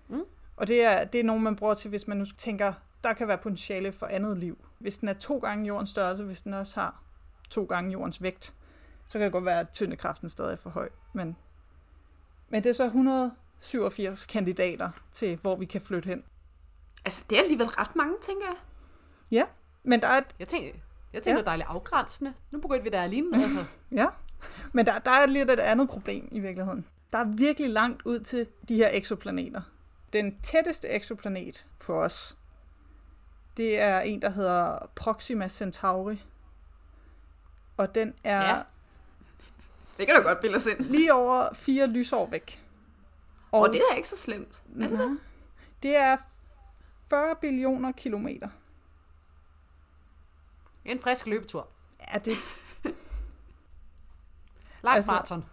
Mm. 0.08 0.22
Og 0.56 0.66
det 0.68 0.82
er, 0.84 1.04
det 1.04 1.20
er 1.20 1.24
nogen, 1.24 1.42
man 1.42 1.56
bruger 1.56 1.74
til, 1.74 1.90
hvis 1.90 2.06
man 2.08 2.16
nu 2.16 2.24
tænker, 2.38 2.72
der 3.06 3.12
kan 3.14 3.28
være 3.28 3.38
potentiale 3.38 3.92
for 3.92 4.06
andet 4.06 4.38
liv. 4.38 4.58
Hvis 4.78 4.98
den 4.98 5.08
er 5.08 5.12
to 5.12 5.38
gange 5.38 5.66
jordens 5.66 5.90
størrelse, 5.90 6.24
hvis 6.24 6.42
den 6.42 6.54
også 6.54 6.80
har 6.80 7.02
to 7.50 7.64
gange 7.64 7.92
jordens 7.92 8.22
vægt, 8.22 8.54
så 9.06 9.12
kan 9.12 9.20
det 9.20 9.32
godt 9.32 9.44
være, 9.44 9.60
at 9.60 9.68
tyndekraften 9.70 10.28
stadig 10.28 10.52
er 10.52 10.56
for 10.56 10.70
høj. 10.70 10.88
Men, 11.12 11.36
men 12.48 12.64
det 12.64 12.70
er 12.70 12.74
så 12.74 12.84
187 12.84 14.26
kandidater 14.26 14.90
til, 15.12 15.36
hvor 15.42 15.56
vi 15.56 15.64
kan 15.64 15.80
flytte 15.80 16.06
hen. 16.08 16.24
Altså, 17.04 17.24
det 17.30 17.38
er 17.38 17.42
alligevel 17.42 17.66
ret 17.66 17.96
mange, 17.96 18.14
tænker 18.22 18.46
jeg. 18.46 18.56
Men 19.82 20.00
der 20.00 20.06
er 20.08 20.18
et, 20.18 20.24
Jeg 20.38 20.48
tænker, 20.48 20.68
jeg 21.12 21.22
tænker, 21.22 21.30
Ja. 21.30 21.30
ja. 21.30 21.34
det 21.36 21.40
er 21.40 21.44
dejligt 21.44 21.68
afgrænsende. 21.68 22.34
Nu 22.50 22.60
begyndte 22.60 22.84
vi 22.84 22.90
der 22.90 23.02
alene. 23.02 23.36
Altså. 23.42 23.64
ja, 23.92 24.06
men 24.72 24.86
der, 24.86 24.98
der 24.98 25.10
er 25.10 25.26
lidt 25.26 25.50
et 25.50 25.60
andet 25.60 25.88
problem 25.88 26.28
i 26.30 26.40
virkeligheden. 26.40 26.86
Der 27.12 27.18
er 27.18 27.24
virkelig 27.24 27.70
langt 27.70 28.02
ud 28.04 28.18
til 28.18 28.46
de 28.68 28.74
her 28.76 28.88
eksoplaneter. 28.92 29.62
Den 30.12 30.40
tætteste 30.42 30.88
eksoplanet 30.88 31.66
på 31.78 32.02
os, 32.02 32.36
det 33.56 33.80
er 33.80 34.00
en, 34.00 34.22
der 34.22 34.30
hedder 34.30 34.78
Proxima 34.94 35.48
Centauri. 35.48 36.24
Og 37.76 37.94
den 37.94 38.14
er 38.24 38.48
Ja. 38.56 38.62
Det 39.98 40.06
kan 40.06 40.16
du 40.16 40.22
godt 40.22 40.40
bilde 40.40 40.56
os 40.56 40.66
ind. 40.66 40.80
lige 40.80 41.14
over 41.14 41.54
fire 41.54 41.86
lysår 41.86 42.26
væk. 42.26 42.62
Og, 43.52 43.60
og 43.60 43.68
det 43.68 43.82
er 43.90 43.94
ikke 43.96 44.08
så 44.08 44.16
slemt. 44.16 44.62
Er 44.80 44.88
det 44.88 44.92
Nej. 44.98 45.16
det 45.82 45.96
er 45.96 46.16
40 47.08 47.36
billioner 47.36 47.92
kilometer. 47.92 48.48
En 50.84 51.00
frisk 51.00 51.26
løbetur. 51.26 51.68
Ja, 52.12 52.18
det, 52.18 52.32
Altså- 54.82 54.96
altså, 54.96 55.12
maraton. 55.12 55.44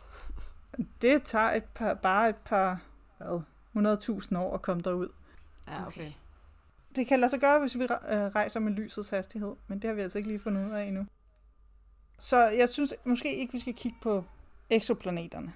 det 1.01 1.24
tager 1.24 1.51
et 1.51 1.63
par, 1.63 1.93
bare 1.93 2.29
et 2.29 2.36
par 2.36 2.79
hvad, 3.17 3.41
100.000 3.74 4.38
år 4.38 4.53
at 4.53 4.62
komme 4.62 4.83
derud. 4.83 5.10
Ja, 5.67 5.88
okay. 5.88 6.12
Det 6.95 7.07
kan 7.07 7.19
lade 7.19 7.29
sig 7.29 7.39
gøre, 7.39 7.59
hvis 7.59 7.77
vi 7.79 7.83
øh, 7.83 7.89
rejser 8.09 8.59
med 8.59 8.71
lysets 8.71 9.09
hastighed, 9.09 9.55
men 9.67 9.79
det 9.81 9.88
har 9.88 9.95
vi 9.95 10.01
altså 10.01 10.17
ikke 10.17 10.29
lige 10.29 10.39
fundet 10.39 10.67
ud 10.67 10.71
af 10.71 10.83
endnu. 10.83 11.05
Så 12.19 12.45
jeg 12.45 12.69
synes 12.69 12.93
måske 13.05 13.35
ikke, 13.35 13.53
vi 13.53 13.59
skal 13.59 13.73
kigge 13.73 13.97
på 14.01 14.25
eksoplaneterne. 14.69 15.53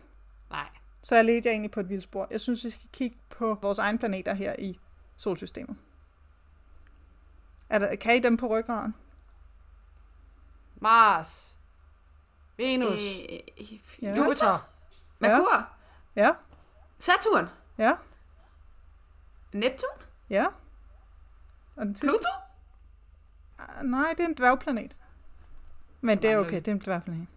Nej. 0.50 0.68
Så 1.02 1.16
jeg 1.16 1.26
ledte 1.26 1.48
jeg 1.48 1.54
egentlig 1.54 1.72
på 1.72 1.80
et 1.80 1.90
vildspor. 1.90 2.28
Jeg 2.32 2.42
synes, 2.42 2.64
vi 2.64 2.70
skal 2.70 2.90
kigge 2.94 3.18
på 3.30 3.58
vores 3.62 3.78
egne 3.78 3.98
planeter 4.00 4.34
her 4.34 4.56
i 4.60 4.80
solsystemet. 5.18 5.78
Er 7.70 7.80
der, 7.80 7.96
kan 7.96 8.16
I 8.16 8.20
dem 8.20 8.38
på 8.38 8.48
ryggraden? 8.48 8.96
Mars. 10.82 11.58
Venus. 12.58 12.90
Øh, 12.92 13.40
Ja. 14.02 14.16
Jupiter. 14.18 14.70
Merkur. 15.20 15.70
Ja, 16.16 16.32
Saturn. 17.00 17.48
ja, 17.78 17.94
Neptun. 19.54 19.90
ja. 20.30 20.46
Og 21.78 21.86
den 21.86 21.96
sidste? 21.96 22.08
Pluto. 22.08 22.30
Ah, 23.60 23.86
Nej, 23.86 24.14
det 24.18 24.24
er 24.24 24.28
en 24.28 24.34
dværgplanet. 24.34 24.96
Men 26.02 26.22
det 26.22 26.30
er 26.30 26.38
okay, 26.38 26.56
det 26.56 26.68
er 26.68 26.72
en 26.72 26.82
dværgplanet. 26.86 27.28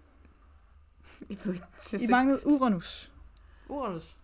Jeg 1.30 1.38
ved 1.44 1.54
ikke, 1.54 1.66
det 1.90 2.02
I 2.02 2.06
manglede 2.10 2.46
Uranus. 2.46 3.12
Uranus. 3.68 4.16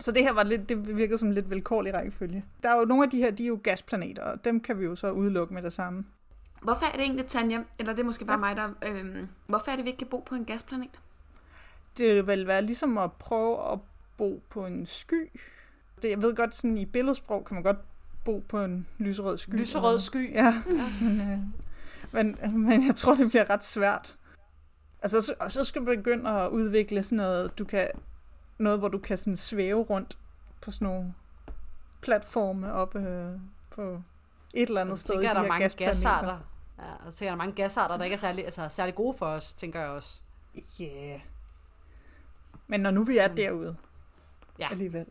Så 0.00 0.12
det 0.12 0.22
her 0.22 0.32
var 0.32 0.42
lidt, 0.42 0.68
det 0.68 0.96
virkede 0.96 1.18
som 1.18 1.30
lidt 1.30 1.50
vilkårlig 1.50 1.94
rækkefølge. 1.94 2.44
Der 2.62 2.68
er 2.70 2.78
jo 2.78 2.84
nogle 2.84 3.04
af 3.04 3.10
de 3.10 3.16
her, 3.16 3.30
de 3.30 3.42
er 3.42 3.46
jo 3.46 3.60
gasplaneter, 3.62 4.22
og 4.22 4.44
dem 4.44 4.60
kan 4.60 4.78
vi 4.78 4.84
jo 4.84 4.96
så 4.96 5.10
udelukke 5.10 5.54
med 5.54 5.62
det 5.62 5.72
samme. 5.72 6.04
Hvorfor 6.62 6.86
er 6.86 6.92
det 6.92 7.00
egentlig, 7.00 7.26
Tanja, 7.26 7.62
eller 7.78 7.92
det 7.92 8.00
er 8.00 8.04
måske 8.04 8.24
bare 8.24 8.38
mig, 8.38 8.56
der... 8.56 8.68
Øhm, 8.86 9.28
hvorfor 9.46 9.70
er 9.70 9.76
det, 9.76 9.84
vi 9.84 9.90
ikke 9.90 9.98
kan 9.98 10.06
bo 10.06 10.20
på 10.20 10.34
en 10.34 10.44
gasplanet? 10.44 11.00
Det 11.98 12.26
vil 12.26 12.46
være 12.46 12.62
ligesom 12.62 12.98
at 12.98 13.12
prøve 13.12 13.72
at 13.72 13.78
bo 14.16 14.42
på 14.48 14.66
en 14.66 14.86
sky. 14.86 15.30
Det, 16.02 16.10
jeg 16.10 16.22
ved 16.22 16.34
godt, 16.36 16.54
sådan 16.54 16.78
i 16.78 16.84
billedsprog 16.84 17.44
kan 17.44 17.54
man 17.54 17.62
godt 17.62 17.78
bo 18.26 18.44
på 18.48 18.64
en 18.64 18.86
lyserød 18.98 19.38
sky. 19.38 19.50
Lyserød 19.54 19.98
sky. 19.98 20.34
Ja, 20.34 20.62
men, 21.00 21.20
øh, 21.20 21.38
men, 22.12 22.38
men 22.66 22.86
jeg 22.86 22.94
tror, 22.96 23.14
det 23.14 23.28
bliver 23.28 23.50
ret 23.50 23.64
svært. 23.64 24.16
Altså, 25.02 25.22
så, 25.22 25.34
og 25.40 25.52
så 25.52 25.64
skal 25.64 25.80
du 25.80 25.86
begynde 25.86 26.30
at 26.30 26.48
udvikle 26.48 27.02
sådan 27.02 27.16
noget, 27.16 27.58
du 27.58 27.64
kan, 27.64 27.88
noget 28.58 28.78
hvor 28.78 28.88
du 28.88 28.98
kan 28.98 29.18
sådan 29.18 29.36
svæve 29.36 29.82
rundt 29.82 30.18
på 30.62 30.70
sådan 30.70 30.88
nogle 30.88 31.14
platforme 32.00 32.72
op 32.72 32.96
øh, 32.96 33.32
på 33.70 34.02
et 34.54 34.68
eller 34.68 34.80
andet 34.80 34.92
Altså, 34.92 35.06
sted 35.06 35.20
de 35.20 35.26
jeg, 35.26 35.34
der 35.34 35.42
er 35.42 35.48
mange 35.48 35.68
gasarter. 35.68 36.38
Ja, 36.78 37.06
og 37.06 37.12
så 37.12 37.18
tænker, 37.18 37.32
jeg, 37.32 37.38
der 37.38 37.42
er 37.42 37.46
mange 37.46 37.62
gasarter, 37.62 37.96
der 37.96 38.04
ikke 38.04 38.14
er 38.14 38.18
særlig, 38.18 38.44
altså, 38.44 38.68
særlig 38.68 38.94
gode 38.94 39.14
for 39.18 39.26
os, 39.26 39.54
tænker 39.54 39.80
jeg 39.80 39.88
også. 39.88 40.20
Ja. 40.78 40.84
Yeah. 40.84 41.20
Men 42.66 42.80
når 42.80 42.90
nu 42.90 43.04
vi 43.04 43.18
er 43.18 43.28
derude, 43.28 43.76
Ja. 44.58 44.68
alligevel. 44.70 45.06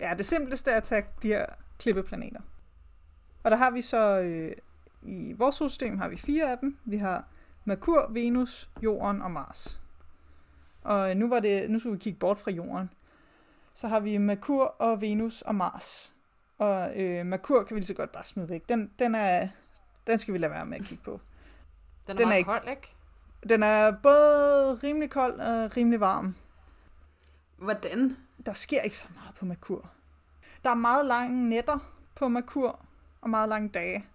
Ja, 0.00 0.14
det 0.18 0.26
simpleste 0.26 0.70
er 0.70 0.76
at 0.76 0.84
tage 0.84 1.04
de 1.22 1.28
her 1.28 1.46
klippeplaneter. 1.82 2.40
Og 3.44 3.50
der 3.50 3.56
har 3.56 3.70
vi 3.70 3.82
så, 3.82 4.18
øh, 4.20 4.52
i 5.02 5.32
vores 5.32 5.54
solsystem 5.54 5.98
har 5.98 6.08
vi 6.08 6.16
fire 6.16 6.50
af 6.50 6.58
dem. 6.58 6.76
Vi 6.84 6.96
har 6.96 7.24
Merkur, 7.64 8.06
Venus, 8.10 8.70
Jorden 8.82 9.22
og 9.22 9.30
Mars. 9.30 9.80
Og 10.82 11.10
øh, 11.10 11.16
nu, 11.16 11.28
var 11.28 11.40
det, 11.40 11.70
nu 11.70 11.78
skal 11.78 11.92
vi 11.92 11.96
kigge 11.98 12.18
bort 12.18 12.38
fra 12.38 12.50
Jorden. 12.50 12.90
Så 13.74 13.88
har 13.88 14.00
vi 14.00 14.18
Merkur 14.18 14.64
og 14.64 15.00
Venus 15.00 15.42
og 15.42 15.54
Mars. 15.54 16.12
Og 16.58 17.00
øh, 17.00 17.26
Merkur 17.26 17.64
kan 17.64 17.74
vi 17.74 17.80
lige 17.80 17.86
så 17.86 17.94
godt 17.94 18.12
bare 18.12 18.24
smide 18.24 18.48
væk. 18.48 18.68
Den, 18.68 18.90
den, 18.98 19.14
er, 19.14 19.48
den 20.06 20.18
skal 20.18 20.34
vi 20.34 20.38
lade 20.38 20.52
være 20.52 20.66
med 20.66 20.78
at 20.80 20.84
kigge 20.84 21.04
på. 21.04 21.20
Den 22.06 22.12
er, 22.12 22.14
Den 22.16 22.22
er 22.22 22.26
meget 22.26 22.38
ikke- 22.38 22.50
kold, 22.50 22.68
ikke? 22.68 22.94
Den 23.48 23.62
er 23.62 23.90
både 24.02 24.74
rimelig 24.74 25.10
kold 25.10 25.40
og 25.40 25.76
rimelig 25.76 26.00
varm. 26.00 26.34
Hvordan? 27.56 28.16
der 28.46 28.52
sker 28.52 28.80
ikke 28.80 28.98
så 28.98 29.08
meget 29.14 29.34
på 29.34 29.44
Merkur. 29.44 29.90
Der 30.64 30.70
er 30.70 30.74
meget 30.74 31.06
lange 31.06 31.48
nætter 31.48 31.78
på 32.14 32.28
Merkur, 32.28 32.80
og 33.20 33.30
meget 33.30 33.48
lange 33.48 33.68
dage. 33.68 34.06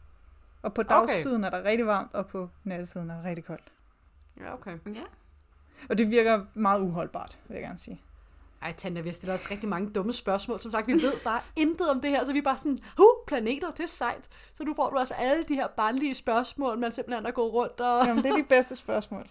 Og 0.62 0.74
på 0.74 0.84
dagsiden 0.84 1.44
er 1.44 1.50
der 1.50 1.63
rigtig 1.63 1.88
varmt, 1.88 2.13
og 2.13 2.27
på 2.27 2.50
nattesiden 2.63 3.10
er 3.10 3.16
der 3.16 3.24
rigtig 3.24 3.46
koldt. 3.46 3.72
Ja, 4.39 4.54
okay. 4.54 4.77
Ja. 4.94 5.04
Og 5.89 5.98
det 5.98 6.10
virker 6.10 6.46
meget 6.54 6.82
uholdbart, 6.82 7.39
vil 7.48 7.56
jeg 7.56 7.63
gerne 7.63 7.77
sige. 7.77 8.01
Ej, 8.62 8.74
Tanja, 8.77 9.01
vi 9.01 9.08
har 9.10 9.13
stillet 9.13 9.34
os 9.39 9.51
rigtig 9.51 9.70
mange 9.70 9.89
dumme 9.94 10.13
spørgsmål. 10.13 10.60
Som 10.60 10.72
sagt, 10.72 10.88
vi 10.88 10.94
ved, 10.94 11.13
er 11.25 11.39
intet 11.63 11.89
om 11.89 12.01
det 12.01 12.10
her, 12.10 12.24
så 12.24 12.32
vi 12.32 12.38
er 12.38 12.44
bare 12.44 12.58
sådan, 12.58 12.80
huh, 12.98 13.25
planeter, 13.27 13.72
det 13.72 13.80
er 13.80 13.88
sejt. 13.88 14.30
Så 14.54 14.63
nu 14.63 14.74
får 14.74 14.89
du 14.89 14.98
altså 14.98 15.13
alle 15.13 15.44
de 15.44 15.56
her 15.56 15.68
barnlige 15.68 16.13
spørgsmål, 16.16 16.80
man 16.80 16.92
simpelthen 16.92 17.25
er 17.25 17.32
gået 17.32 17.54
rundt 17.54 17.82
og... 17.82 18.06
Jamen, 18.06 18.24
det 18.24 18.32
er 18.32 18.36
de 18.36 18.44
bedste 18.44 18.75
spørgsmål. 18.75 19.25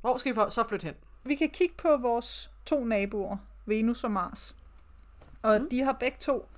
Hvor 0.00 0.16
skal 0.16 0.30
vi 0.32 0.34
få- 0.34 0.50
så 0.50 0.64
flytte 0.68 0.86
hen? 0.86 0.94
Vi 1.24 1.34
kan 1.34 1.50
kigge 1.50 1.74
på 1.74 1.96
vores 1.96 2.50
to 2.68 2.84
naboer, 2.84 3.36
Venus 3.66 4.04
og 4.04 4.10
Mars. 4.10 4.56
Og 5.42 5.60
mm. 5.60 5.68
de 5.68 5.82
har 5.82 5.92
begge 5.92 6.16
to 6.20 6.48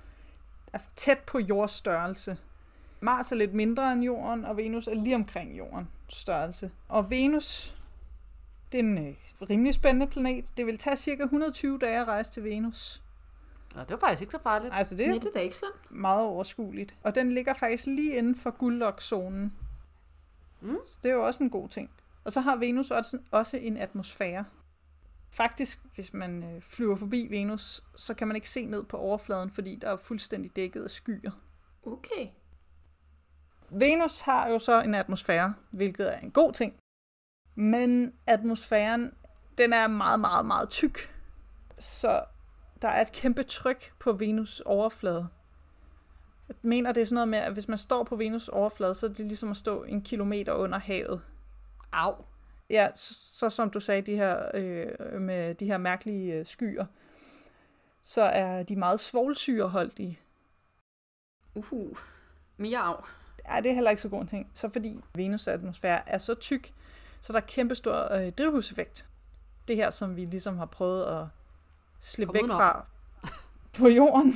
altså 0.73 0.89
tæt 0.95 1.19
på 1.19 1.39
jordens 1.39 1.71
størrelse. 1.71 2.37
Mars 3.01 3.31
er 3.31 3.35
lidt 3.35 3.53
mindre 3.53 3.93
end 3.93 4.03
jorden, 4.03 4.45
og 4.45 4.57
Venus 4.57 4.87
er 4.87 4.93
lige 4.93 5.15
omkring 5.15 5.57
jordens 5.57 5.87
størrelse. 6.09 6.71
Og 6.87 7.09
Venus, 7.09 7.75
det 8.71 8.79
er 8.79 8.83
en 8.83 9.07
øh, 9.07 9.15
rimelig 9.49 9.73
spændende 9.73 10.07
planet. 10.07 10.57
Det 10.57 10.65
vil 10.65 10.77
tage 10.77 10.95
cirka 10.95 11.23
120 11.23 11.79
dage 11.79 12.01
at 12.01 12.07
rejse 12.07 12.31
til 12.31 12.43
Venus. 12.43 13.01
Nå, 13.75 13.81
det 13.81 13.91
var 13.91 13.97
faktisk 13.97 14.21
ikke 14.21 14.31
så 14.31 14.41
farligt. 14.43 14.73
Altså 14.75 14.95
det 14.95 15.07
Nej, 15.07 15.15
er 15.15 15.19
det 15.19 15.31
er 15.35 15.39
ikke 15.39 15.55
så. 15.55 15.65
meget 15.89 16.21
overskueligt. 16.21 16.95
Og 17.03 17.15
den 17.15 17.33
ligger 17.33 17.53
faktisk 17.53 17.85
lige 17.85 18.15
inden 18.15 18.35
for 18.35 18.51
guldlokzonen. 18.51 19.53
Mm. 20.61 20.77
Så 20.83 20.99
det 21.03 21.09
er 21.09 21.13
jo 21.13 21.25
også 21.25 21.43
en 21.43 21.49
god 21.49 21.69
ting. 21.69 21.89
Og 22.23 22.31
så 22.31 22.41
har 22.41 22.55
Venus 22.55 22.91
også, 22.91 23.17
også 23.31 23.57
en 23.57 23.77
atmosfære. 23.77 24.45
Faktisk, 25.33 25.79
hvis 25.95 26.13
man 26.13 26.43
øh, 26.43 26.61
flyver 26.61 26.95
forbi 26.95 27.27
Venus, 27.29 27.83
så 27.95 28.13
kan 28.13 28.27
man 28.27 28.35
ikke 28.35 28.49
se 28.49 28.65
ned 28.65 28.83
på 28.83 28.97
overfladen, 28.97 29.51
fordi 29.51 29.75
der 29.75 29.89
er 29.89 29.97
fuldstændig 29.97 30.55
dækket 30.55 30.83
af 30.83 30.89
skyer. 30.89 31.31
Okay. 31.83 32.27
Venus 33.69 34.21
har 34.21 34.49
jo 34.49 34.59
så 34.59 34.81
en 34.81 34.95
atmosfære, 34.95 35.53
hvilket 35.71 36.13
er 36.13 36.19
en 36.19 36.31
god 36.31 36.53
ting. 36.53 36.73
Men 37.55 38.13
atmosfæren, 38.27 39.13
den 39.57 39.73
er 39.73 39.87
meget, 39.87 40.19
meget, 40.19 40.45
meget 40.45 40.69
tyk. 40.69 41.15
Så 41.79 42.23
der 42.81 42.87
er 42.87 43.01
et 43.01 43.11
kæmpe 43.11 43.43
tryk 43.43 43.93
på 43.99 44.13
Venus 44.13 44.59
overflade. 44.59 45.27
Jeg 46.47 46.55
mener, 46.61 46.91
det 46.91 47.01
er 47.01 47.05
sådan 47.05 47.13
noget 47.15 47.27
med, 47.27 47.39
at 47.39 47.53
hvis 47.53 47.67
man 47.67 47.77
står 47.77 48.03
på 48.03 48.15
Venus 48.15 48.47
overflade, 48.47 48.95
så 48.95 49.05
er 49.05 49.09
det 49.09 49.25
ligesom 49.25 49.51
at 49.51 49.57
stå 49.57 49.83
en 49.83 50.01
kilometer 50.01 50.53
under 50.53 50.79
havet. 50.79 51.21
Au. 51.91 52.15
Ja, 52.71 52.87
så, 52.95 53.13
så 53.13 53.49
som 53.49 53.69
du 53.69 53.79
sagde, 53.79 54.01
de 54.01 54.15
her, 54.15 54.51
øh, 54.53 55.21
med 55.21 55.55
de 55.55 55.65
her 55.65 55.77
mærkelige 55.77 56.33
øh, 56.33 56.45
skyer, 56.45 56.85
så 58.01 58.21
er 58.21 58.63
de 58.63 58.75
meget 58.75 58.99
svovlsyreholdige. 58.99 60.19
Uhu. 61.55 61.97
Miau. 62.57 62.95
Ja, 63.49 63.57
det 63.57 63.69
er 63.69 63.73
heller 63.73 63.89
ikke 63.89 64.01
så 64.01 64.09
god 64.09 64.21
en 64.21 64.27
ting. 64.27 64.49
Så 64.53 64.69
fordi 64.69 64.99
Venus' 65.17 65.49
atmosfære 65.49 66.09
er 66.09 66.17
så 66.17 66.33
tyk, 66.33 66.73
så 67.21 67.33
der 67.33 67.39
er 67.39 67.45
kæmpe 67.45 67.75
stor 67.75 68.13
øh, 68.13 68.31
drivhuseffekt. 68.31 69.07
Det 69.67 69.75
her, 69.75 69.89
som 69.89 70.15
vi 70.15 70.25
ligesom 70.25 70.57
har 70.57 70.65
prøvet 70.65 71.05
at 71.05 71.25
slippe 71.99 72.33
væk 72.33 72.43
fra 72.47 72.85
på 73.73 73.87
jorden. 73.87 74.33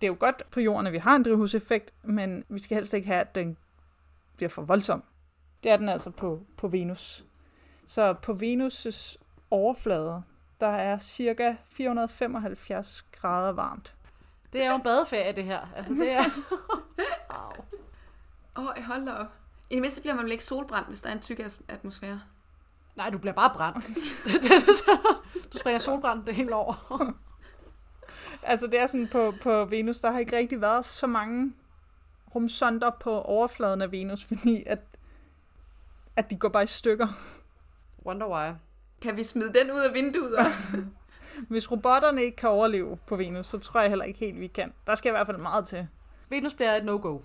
Det 0.00 0.06
er 0.06 0.06
jo 0.06 0.16
godt 0.20 0.42
på 0.50 0.60
jorden, 0.60 0.86
at 0.86 0.92
vi 0.92 0.98
har 0.98 1.16
en 1.16 1.24
drivhuseffekt, 1.24 1.94
men 2.02 2.44
vi 2.48 2.60
skal 2.60 2.74
helst 2.74 2.94
ikke 2.94 3.06
have, 3.06 3.20
at 3.20 3.34
den 3.34 3.56
bliver 4.36 4.50
for 4.50 4.62
voldsom. 4.62 5.02
Det 5.64 5.72
er 5.72 5.76
den 5.76 5.88
altså 5.88 6.10
på, 6.10 6.40
på 6.56 6.68
Venus. 6.68 7.24
Så 7.86 8.12
på 8.12 8.32
Venus' 8.32 9.16
overflade, 9.50 10.22
der 10.60 10.66
er 10.66 10.98
cirka 10.98 11.54
475 11.66 13.04
grader 13.12 13.52
varmt. 13.52 13.94
Det 14.52 14.62
er 14.62 14.70
jo 14.70 14.76
en 14.76 14.82
badeferie, 14.82 15.32
det 15.32 15.44
her. 15.44 15.60
Altså, 15.76 15.94
det 15.94 16.12
er... 16.12 16.24
Au. 17.30 17.64
Åh, 18.56 18.64
oh, 18.64 18.82
hold 18.82 19.06
da 19.06 19.12
op. 19.12 19.26
I 19.70 19.74
det 19.74 19.80
mindste 19.80 20.00
bliver 20.00 20.14
man 20.14 20.24
vel 20.24 20.32
ikke 20.32 20.44
solbrændt, 20.44 20.88
hvis 20.88 21.00
der 21.00 21.08
er 21.08 21.12
en 21.12 21.20
tyk 21.20 21.40
atmosfære. 21.68 22.20
Nej, 22.96 23.10
du 23.10 23.18
bliver 23.18 23.34
bare 23.34 23.50
brændt. 23.54 23.86
du 25.52 25.58
springer 25.58 25.78
solbrand 25.78 26.24
det 26.24 26.34
hele 26.34 26.54
over. 26.54 26.74
Altså 28.42 28.66
det 28.66 28.80
er 28.80 28.86
sådan 28.86 29.08
på, 29.08 29.34
på 29.42 29.64
Venus, 29.64 30.00
der 30.00 30.10
har 30.10 30.18
ikke 30.18 30.36
rigtig 30.36 30.60
været 30.60 30.84
så 30.84 31.06
mange 31.06 31.52
rumsonder 32.34 32.90
på 32.90 33.20
overfladen 33.20 33.82
af 33.82 33.92
Venus, 33.92 34.24
fordi 34.24 34.62
at, 34.66 34.78
at 36.16 36.30
de 36.30 36.36
går 36.36 36.48
bare 36.48 36.62
i 36.62 36.66
stykker. 36.66 37.08
Wonder 38.06 38.26
why. 38.26 38.54
Kan 39.02 39.16
vi 39.16 39.24
smide 39.24 39.52
den 39.52 39.70
ud 39.70 39.80
af 39.80 39.94
vinduet 39.94 40.36
også? 40.36 40.68
Hvis 41.48 41.70
robotterne 41.70 42.22
ikke 42.22 42.36
kan 42.36 42.48
overleve 42.48 42.98
på 43.06 43.16
Venus, 43.16 43.46
så 43.46 43.58
tror 43.58 43.80
jeg 43.80 43.88
heller 43.88 44.04
ikke 44.04 44.18
helt, 44.18 44.40
vi 44.40 44.46
kan. 44.46 44.72
Der 44.86 44.94
skal 44.94 45.08
i 45.08 45.12
hvert 45.12 45.26
fald 45.26 45.38
meget 45.38 45.66
til. 45.66 45.88
Venus 46.28 46.54
bliver 46.54 46.72
et 46.72 46.84
no-go. 46.84 47.18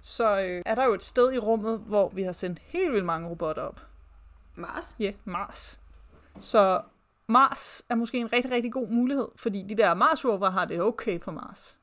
Så 0.00 0.40
øh, 0.40 0.62
er 0.66 0.74
der 0.74 0.84
jo 0.84 0.94
et 0.94 1.02
sted 1.02 1.32
i 1.32 1.38
rummet, 1.38 1.78
hvor 1.78 2.08
vi 2.08 2.22
har 2.22 2.32
sendt 2.32 2.58
helt 2.58 2.92
vildt 2.92 3.04
mange 3.06 3.28
robotter 3.28 3.62
op. 3.62 3.86
Mars? 4.54 4.96
Ja, 5.00 5.04
yeah, 5.04 5.14
Mars. 5.24 5.80
Så 6.40 6.80
Mars 7.26 7.82
er 7.88 7.94
måske 7.94 8.18
en 8.18 8.32
rigtig, 8.32 8.50
rigtig 8.50 8.72
god 8.72 8.88
mulighed, 8.88 9.28
fordi 9.36 9.62
de 9.68 9.74
der 9.74 9.94
Mars 9.94 10.24
rover 10.24 10.50
har 10.50 10.64
det 10.64 10.82
okay 10.82 11.20
på 11.20 11.30
Mars. 11.30 11.78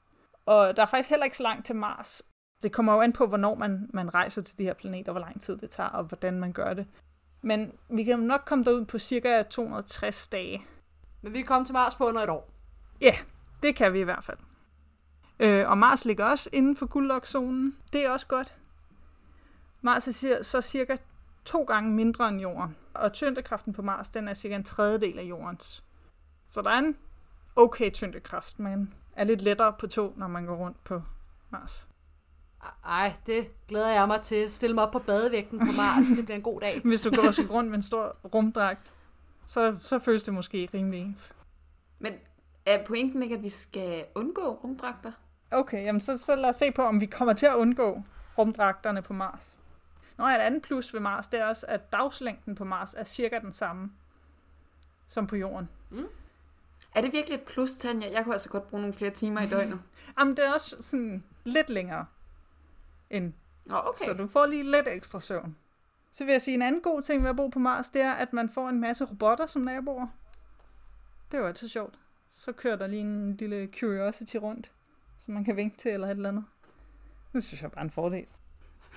Og 0.46 0.76
der 0.76 0.82
er 0.82 0.86
faktisk 0.86 1.10
heller 1.10 1.26
ikke 1.26 1.38
så 1.38 1.44
langt 1.44 1.66
til 1.66 1.76
Mars. 1.76 2.22
Det 2.64 2.72
kommer 2.72 2.94
jo 2.94 3.02
an 3.02 3.14
på, 3.14 3.28
hvornår 3.28 3.56
man, 3.56 3.90
man 3.94 4.14
rejser 4.14 4.42
til 4.42 4.58
de 4.58 4.64
her 4.64 4.74
planeter, 4.74 5.12
hvor 5.12 5.22
lang 5.22 5.42
tid 5.42 5.58
det 5.58 5.70
tager, 5.70 5.90
og 5.90 6.04
hvordan 6.04 6.40
man 6.40 6.54
gør 6.54 6.74
det. 6.74 6.88
Men 7.42 7.72
vi 7.90 8.04
kan 8.04 8.20
nok 8.20 8.42
komme 8.46 8.64
derud 8.64 8.86
på 8.86 9.00
cirka 9.00 9.44
260 9.44 10.28
dage. 10.28 10.66
Men 11.22 11.34
vi 11.34 11.38
kan 11.38 11.46
komme 11.46 11.66
til 11.66 11.74
Mars 11.74 11.96
på 11.96 12.08
under 12.08 12.22
et 12.22 12.30
år. 12.30 12.50
Det 13.64 13.76
kan 13.76 13.94
vi 13.94 14.00
i 14.00 14.04
hvert 14.04 14.24
fald. 14.24 14.38
Øh, 15.40 15.70
og 15.70 15.78
Mars 15.78 16.06
ligger 16.06 16.26
også 16.26 16.50
inden 16.54 16.76
for 16.76 16.86
guldlokzonen. 16.86 17.78
Det 17.94 18.06
er 18.06 18.10
også 18.10 18.28
godt. 18.28 18.58
Mars 19.82 20.08
er 20.08 20.44
så 20.44 20.62
cirka 20.62 20.96
to 21.46 21.64
gange 21.64 21.92
mindre 21.92 22.30
end 22.30 22.42
Jorden. 22.42 22.76
Og 22.94 23.14
tyngdekraften 23.14 23.74
på 23.74 23.82
Mars, 23.82 24.10
den 24.10 24.28
er 24.28 24.34
cirka 24.34 24.56
en 24.56 24.64
tredjedel 24.64 25.20
af 25.20 25.24
Jordens. 25.24 25.84
Så 26.48 26.62
der 26.62 26.70
er 26.70 26.80
en 26.80 26.98
okay 27.56 27.92
tyngdekraft, 27.92 28.60
men 28.60 28.94
er 29.16 29.24
lidt 29.24 29.42
lettere 29.42 29.74
på 29.80 29.88
to, 29.88 30.14
når 30.18 30.28
man 30.28 30.46
går 30.46 30.56
rundt 30.56 30.84
på 30.84 31.02
Mars. 31.50 31.88
Ej, 32.86 33.14
det 33.26 33.68
glæder 33.68 33.90
jeg 33.90 34.08
mig 34.08 34.22
til. 34.22 34.52
Stille 34.52 34.76
mig 34.76 34.84
op 34.84 34.92
på 34.92 35.00
badevægten 35.00 35.60
på 35.60 35.72
Mars. 35.78 36.06
Det 36.16 36.26
bliver 36.26 36.36
en 36.36 36.44
god 36.44 36.62
dag. 36.62 36.82
Hvis 36.86 37.02
du 37.02 37.12
går 37.16 37.28
og 37.28 37.34
skal 37.34 37.48
rundt 37.48 37.70
med 37.70 37.78
en 37.78 37.84
stor 37.84 38.16
rumdragt, 38.34 38.92
så, 39.46 39.76
så 39.80 40.00
føles 40.00 40.24
det 40.24 40.34
måske 40.34 40.70
rimelig 40.74 41.00
ens. 41.00 41.36
Men 42.00 42.14
er 42.66 42.86
pointen 42.86 43.24
ikke, 43.24 43.36
at 43.36 43.44
vi 43.44 43.50
skal 43.50 44.06
undgå 44.16 44.60
rumdragter? 44.64 45.12
Okay, 45.52 45.86
jamen 45.86 46.02
så, 46.02 46.18
så 46.18 46.36
lad 46.36 46.50
os 46.50 46.56
se 46.56 46.72
på, 46.72 46.82
om 46.82 47.02
vi 47.02 47.06
kommer 47.06 47.34
til 47.34 47.46
at 47.46 47.56
undgå 47.56 48.04
rumdragterne 48.38 49.02
på 49.02 49.14
Mars. 49.14 49.58
Nå, 50.18 50.26
et 50.26 50.30
andet 50.30 50.62
plus 50.62 50.94
ved 50.94 51.02
Mars, 51.02 51.28
det 51.28 51.40
er 51.40 51.46
også, 51.46 51.66
at 51.70 51.92
dagslængden 51.92 52.56
på 52.56 52.64
Mars 52.64 52.94
er 52.94 53.04
cirka 53.04 53.40
den 53.40 53.52
samme 53.52 53.92
som 55.08 55.28
på 55.28 55.36
Jorden. 55.36 55.70
Er 56.96 57.02
det 57.02 57.14
virkelig 57.14 57.36
et 57.36 57.42
plus, 57.42 57.72
Tanja? 57.72 58.12
Jeg 58.12 58.24
kunne 58.24 58.34
altså 58.36 58.50
godt 58.50 58.68
bruge 58.68 58.82
nogle 58.82 58.94
flere 58.94 59.12
timer 59.12 59.42
i 59.42 59.48
døgnet. 59.48 59.80
Jamen, 60.20 60.38
det 60.38 60.48
er 60.48 60.54
også 60.54 60.76
sådan 60.80 61.24
lidt 61.44 61.70
længere 61.70 62.06
end, 63.12 63.34
Nå, 63.66 63.76
okay. 63.86 64.06
så 64.06 64.14
du 64.14 64.28
får 64.28 64.46
lige 64.46 64.72
lidt 64.72 64.88
ekstra 64.88 65.20
søvn. 65.20 65.56
Så 66.12 66.26
vil 66.26 66.32
jeg 66.32 66.42
sige, 66.42 66.56
en 66.56 66.62
anden 66.62 66.82
god 66.82 67.02
ting 67.02 67.24
ved 67.24 67.30
at 67.30 67.36
bo 67.36 67.48
på 67.48 67.60
Mars, 67.60 67.90
det 67.90 68.02
er, 68.02 68.12
at 68.14 68.34
man 68.34 68.50
får 68.50 68.70
en 68.70 68.80
masse 68.80 69.06
robotter 69.06 69.46
som 69.46 69.62
naboer. 69.62 70.08
Det 71.32 71.38
er 71.38 71.42
jo 71.42 71.48
altid 71.48 71.68
sjovt. 71.70 72.00
Så 72.30 72.52
kører 72.52 72.76
der 72.76 72.88
lige 72.88 73.02
en 73.02 73.38
lille 73.38 73.70
Curiosity 73.80 74.36
rundt, 74.36 74.72
som 75.18 75.34
man 75.34 75.46
kan 75.46 75.56
vinke 75.56 75.78
til 75.78 75.92
eller 75.92 76.08
et 76.08 76.12
eller 76.12 76.30
andet. 76.30 76.46
Det 77.34 77.44
synes 77.44 77.62
jeg 77.62 77.68
er 77.68 77.72
bare 77.72 77.84
en 77.84 77.92
fordel. 77.92 78.26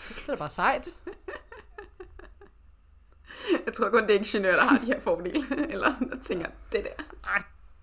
Det 0.08 0.22
er 0.22 0.32
da 0.32 0.36
bare 0.36 0.48
sejt. 0.48 0.96
Jeg 3.66 3.74
tror 3.74 3.90
kun, 3.90 4.02
det 4.02 4.10
er 4.14 4.18
ingeniører, 4.18 4.56
der 4.56 4.64
har 4.64 4.78
de 4.78 4.84
her 4.84 5.00
fordele. 5.00 5.44
Eller 5.72 5.98
der 6.10 6.22
tænker, 6.22 6.50
det 6.72 6.84
der. 6.84 7.04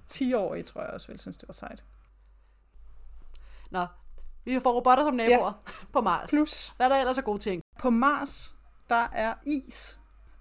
10 0.09 0.33
år 0.33 0.55
i, 0.55 0.63
tror 0.63 0.81
jeg 0.81 0.89
også 0.89 1.07
ville 1.07 1.19
synes, 1.19 1.37
det 1.37 1.47
var 1.47 1.53
sejt. 1.53 1.85
Nå, 3.69 3.85
vi 4.45 4.59
får 4.59 4.71
robotter 4.71 5.03
som 5.03 5.13
naboer 5.13 5.61
ja. 5.67 5.71
på 5.93 6.01
Mars. 6.01 6.29
Plus, 6.29 6.73
Hvad 6.77 6.87
er 6.87 6.89
der 6.89 6.99
ellers 6.99 7.17
af 7.17 7.23
gode 7.23 7.39
ting? 7.39 7.61
på 7.79 7.89
Mars, 7.89 8.55
der 8.89 9.07
er 9.13 9.33
is. 9.45 9.99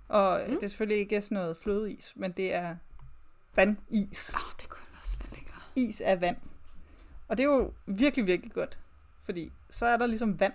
Og 0.09 0.41
mm. 0.49 0.55
det 0.55 0.63
er 0.63 0.69
selvfølgelig 0.69 0.99
ikke 0.99 1.23
sådan 1.23 1.35
noget 1.37 1.57
flødeis, 1.57 2.13
men 2.17 2.33
det 2.33 2.55
er 2.55 2.77
vandis. 3.57 4.35
Åh, 4.35 4.47
oh, 4.47 4.53
det 4.61 4.69
kunne 4.69 4.85
ellers 4.93 5.19
være 5.21 5.35
lækkert. 5.35 5.63
is 5.77 6.01
af 6.01 6.21
vand. 6.21 6.37
Og 7.29 7.39
det 7.39 7.45
er 7.45 7.49
jo 7.49 7.73
virkelig, 7.87 8.27
virkelig 8.27 8.53
godt, 8.53 8.79
fordi 9.25 9.53
så 9.71 9.87
er 9.87 9.97
der 9.97 10.07
ligesom 10.07 10.41
vand. 10.41 10.53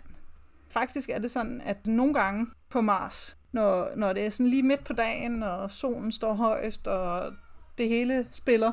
Faktisk 0.70 1.10
er 1.10 1.20
det 1.20 1.32
sådan, 1.32 1.62
at 1.62 1.88
nogle 1.88 2.14
gange 2.14 2.48
på 2.70 2.82
Mars, 2.82 3.38
når, 3.52 3.96
når 3.96 4.14
det 4.14 4.26
er 4.26 4.30
sådan 4.30 4.48
lige 4.48 4.64
midt 4.64 4.84
på 4.84 4.94
dagen, 4.94 5.44
og 5.44 5.72
solen 5.72 6.12
står 6.12 6.34
højst, 6.34 6.88
og 6.88 7.34
det 7.78 7.90
hele 7.90 8.28
spiller, 8.32 8.72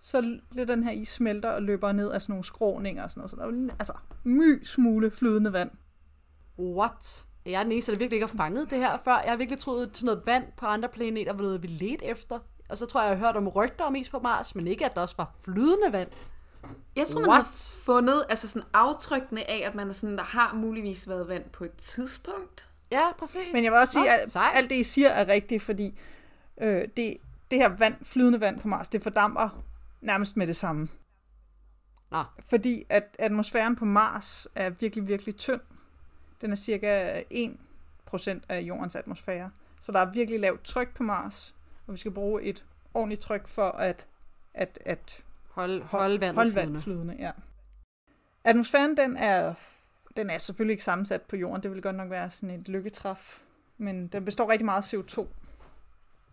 så 0.00 0.38
lidt 0.52 0.68
den 0.68 0.84
her 0.84 0.90
is 0.90 1.08
smelter 1.08 1.50
og 1.50 1.62
løber 1.62 1.92
ned 1.92 2.10
af 2.10 2.22
sådan 2.22 2.32
nogle 2.32 2.44
skråninger 2.44 3.02
og 3.02 3.10
sådan 3.10 3.20
noget. 3.20 3.30
Så 3.30 3.36
der 3.36 3.42
er 3.42 3.46
jo 3.46 3.70
altså 3.78 3.92
my 4.24 4.64
smule 4.64 5.10
flydende 5.10 5.52
vand. 5.52 5.70
What? 6.58 7.26
Jeg 7.46 7.52
er 7.52 7.62
den 7.62 7.72
eneste, 7.72 7.92
der 7.92 7.98
virkelig 7.98 8.16
ikke 8.16 8.26
har 8.26 8.36
fanget 8.36 8.70
det 8.70 8.78
her 8.78 8.98
før. 9.04 9.20
Jeg 9.20 9.30
har 9.30 9.36
virkelig 9.36 9.58
troet, 9.58 9.86
at 9.88 9.96
sådan 9.96 10.06
noget 10.06 10.22
vand 10.26 10.44
på 10.56 10.66
andre 10.66 10.88
planeter 10.88 11.32
var 11.32 11.42
noget, 11.42 11.62
vi 11.62 11.66
ledte 11.66 12.04
efter. 12.04 12.38
Og 12.68 12.76
så 12.76 12.86
tror 12.86 13.00
jeg, 13.00 13.10
jeg 13.10 13.18
har 13.18 13.26
hørt 13.26 13.36
om 13.36 13.48
rygter 13.48 13.84
om 13.84 13.94
is 13.94 14.08
på 14.08 14.18
Mars, 14.18 14.54
men 14.54 14.66
ikke, 14.66 14.84
at 14.84 14.94
der 14.94 15.00
også 15.00 15.14
var 15.18 15.34
flydende 15.44 15.92
vand. 15.92 16.08
Jeg 16.96 17.06
tror, 17.06 17.20
man 17.20 17.30
What? 17.30 17.44
har 17.44 17.52
fundet 17.84 18.24
altså 18.28 18.48
sådan 18.48 18.68
aftrykkene 18.74 19.50
af, 19.50 19.62
at 19.66 19.74
man 19.74 19.88
er 19.88 19.92
sådan, 19.92 20.16
der 20.16 20.24
har 20.24 20.54
muligvis 20.54 21.08
været 21.08 21.28
vand 21.28 21.44
på 21.52 21.64
et 21.64 21.76
tidspunkt. 21.78 22.68
Ja, 22.90 23.12
præcis. 23.18 23.52
Men 23.52 23.64
jeg 23.64 23.72
vil 23.72 23.80
også 23.80 23.92
sige, 23.92 24.04
Nå, 24.34 24.40
at 24.40 24.50
alt 24.54 24.70
det, 24.70 24.76
I 24.76 24.82
siger, 24.82 25.08
er 25.08 25.28
rigtigt, 25.28 25.62
fordi 25.62 25.98
øh, 26.60 26.88
det, 26.96 27.16
det 27.50 27.58
her 27.58 27.68
vand, 27.68 27.94
flydende 28.02 28.40
vand 28.40 28.60
på 28.60 28.68
Mars, 28.68 28.88
det 28.88 29.02
fordamper 29.02 29.62
nærmest 30.00 30.36
med 30.36 30.46
det 30.46 30.56
samme. 30.56 30.88
Nå, 32.10 32.24
Fordi 32.48 32.84
at 32.88 33.16
atmosfæren 33.18 33.76
på 33.76 33.84
Mars 33.84 34.48
er 34.54 34.70
virkelig, 34.70 35.08
virkelig 35.08 35.36
tynd. 35.36 35.60
Den 36.40 36.52
er 36.52 36.56
cirka 36.56 37.20
1% 37.20 38.40
af 38.48 38.60
jordens 38.60 38.96
atmosfære. 38.96 39.50
Så 39.80 39.92
der 39.92 39.98
er 39.98 40.10
virkelig 40.12 40.40
lavt 40.40 40.64
tryk 40.64 40.94
på 40.94 41.02
Mars, 41.02 41.54
og 41.86 41.92
vi 41.92 41.98
skal 41.98 42.12
bruge 42.12 42.42
et 42.42 42.64
ordentligt 42.94 43.20
tryk 43.20 43.48
for 43.48 43.68
at, 43.68 44.06
at, 44.54 44.78
at 44.84 45.24
hold, 45.50 45.82
hold 45.82 46.18
vandet 46.18 46.34
holde 46.34 46.50
flydende. 46.50 46.72
vand 46.72 46.82
flydende. 46.82 47.16
Ja. 47.18 47.30
Atmosfæren, 48.44 48.96
den 48.96 49.16
er, 49.16 49.54
den 50.16 50.30
er 50.30 50.38
selvfølgelig 50.38 50.72
ikke 50.72 50.84
sammensat 50.84 51.22
på 51.22 51.36
jorden. 51.36 51.62
Det 51.62 51.70
vil 51.70 51.82
godt 51.82 51.96
nok 51.96 52.10
være 52.10 52.30
sådan 52.30 52.60
et 52.60 52.68
lykketræf. 52.68 53.42
Men 53.78 54.06
den 54.06 54.24
består 54.24 54.50
rigtig 54.50 54.64
meget 54.64 54.94
af 54.94 54.98
CO2. 54.98 55.26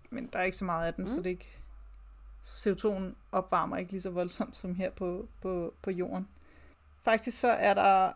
Men 0.09 0.27
der 0.33 0.39
er 0.39 0.43
ikke 0.43 0.57
så 0.57 0.65
meget 0.65 0.87
af 0.87 0.93
den, 0.93 1.03
mm. 1.03 1.09
så 1.09 1.17
det 1.17 1.25
er 1.25 1.29
ikke... 1.29 1.59
Så 2.43 2.69
CO2'en 2.69 3.15
opvarmer 3.31 3.77
ikke 3.77 3.91
lige 3.91 4.01
så 4.01 4.09
voldsomt 4.09 4.57
som 4.57 4.75
her 4.75 4.91
på, 4.91 5.27
på, 5.41 5.73
på 5.81 5.91
jorden. 5.91 6.27
Faktisk 7.01 7.39
så 7.39 7.47
er 7.47 7.73
der... 7.73 8.11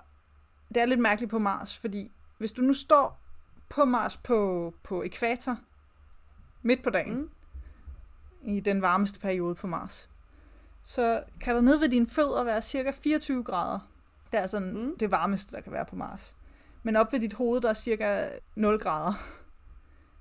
Det 0.69 0.81
er 0.81 0.85
lidt 0.85 0.99
mærkeligt 0.99 1.29
på 1.29 1.39
Mars, 1.39 1.77
fordi 1.77 2.11
hvis 2.37 2.51
du 2.51 2.61
nu 2.61 2.73
står 2.73 3.19
på 3.69 3.85
Mars 3.85 4.17
på, 4.17 4.73
på 4.83 5.03
ekvator, 5.03 5.57
midt 6.61 6.83
på 6.83 6.89
dagen, 6.89 7.15
Mm. 7.15 7.29
i 8.41 8.59
den 8.59 8.81
varmeste 8.81 9.19
periode 9.19 9.55
på 9.55 9.67
Mars, 9.67 10.09
så 10.83 11.23
kan 11.41 11.55
der 11.55 11.61
nede 11.61 11.81
ved 11.81 11.89
dine 11.89 12.07
fødder 12.07 12.43
være 12.43 12.61
cirka 12.61 12.91
24 12.91 13.43
grader. 13.43 13.79
Det 14.31 14.39
er 14.39 14.47
sådan 14.47 14.73
Mm. 14.73 14.79
mm. 14.79 14.97
det 14.97 15.11
varmeste, 15.11 15.55
der 15.55 15.61
kan 15.61 15.71
være 15.73 15.85
på 15.85 15.95
Mars. 15.95 16.35
Men 16.83 16.95
op 16.95 17.13
ved 17.13 17.19
dit 17.19 17.33
hoved, 17.33 17.61
der 17.61 17.69
er 17.69 17.73
cirka 17.73 18.29
0 18.55 18.79
grader. 18.79 19.13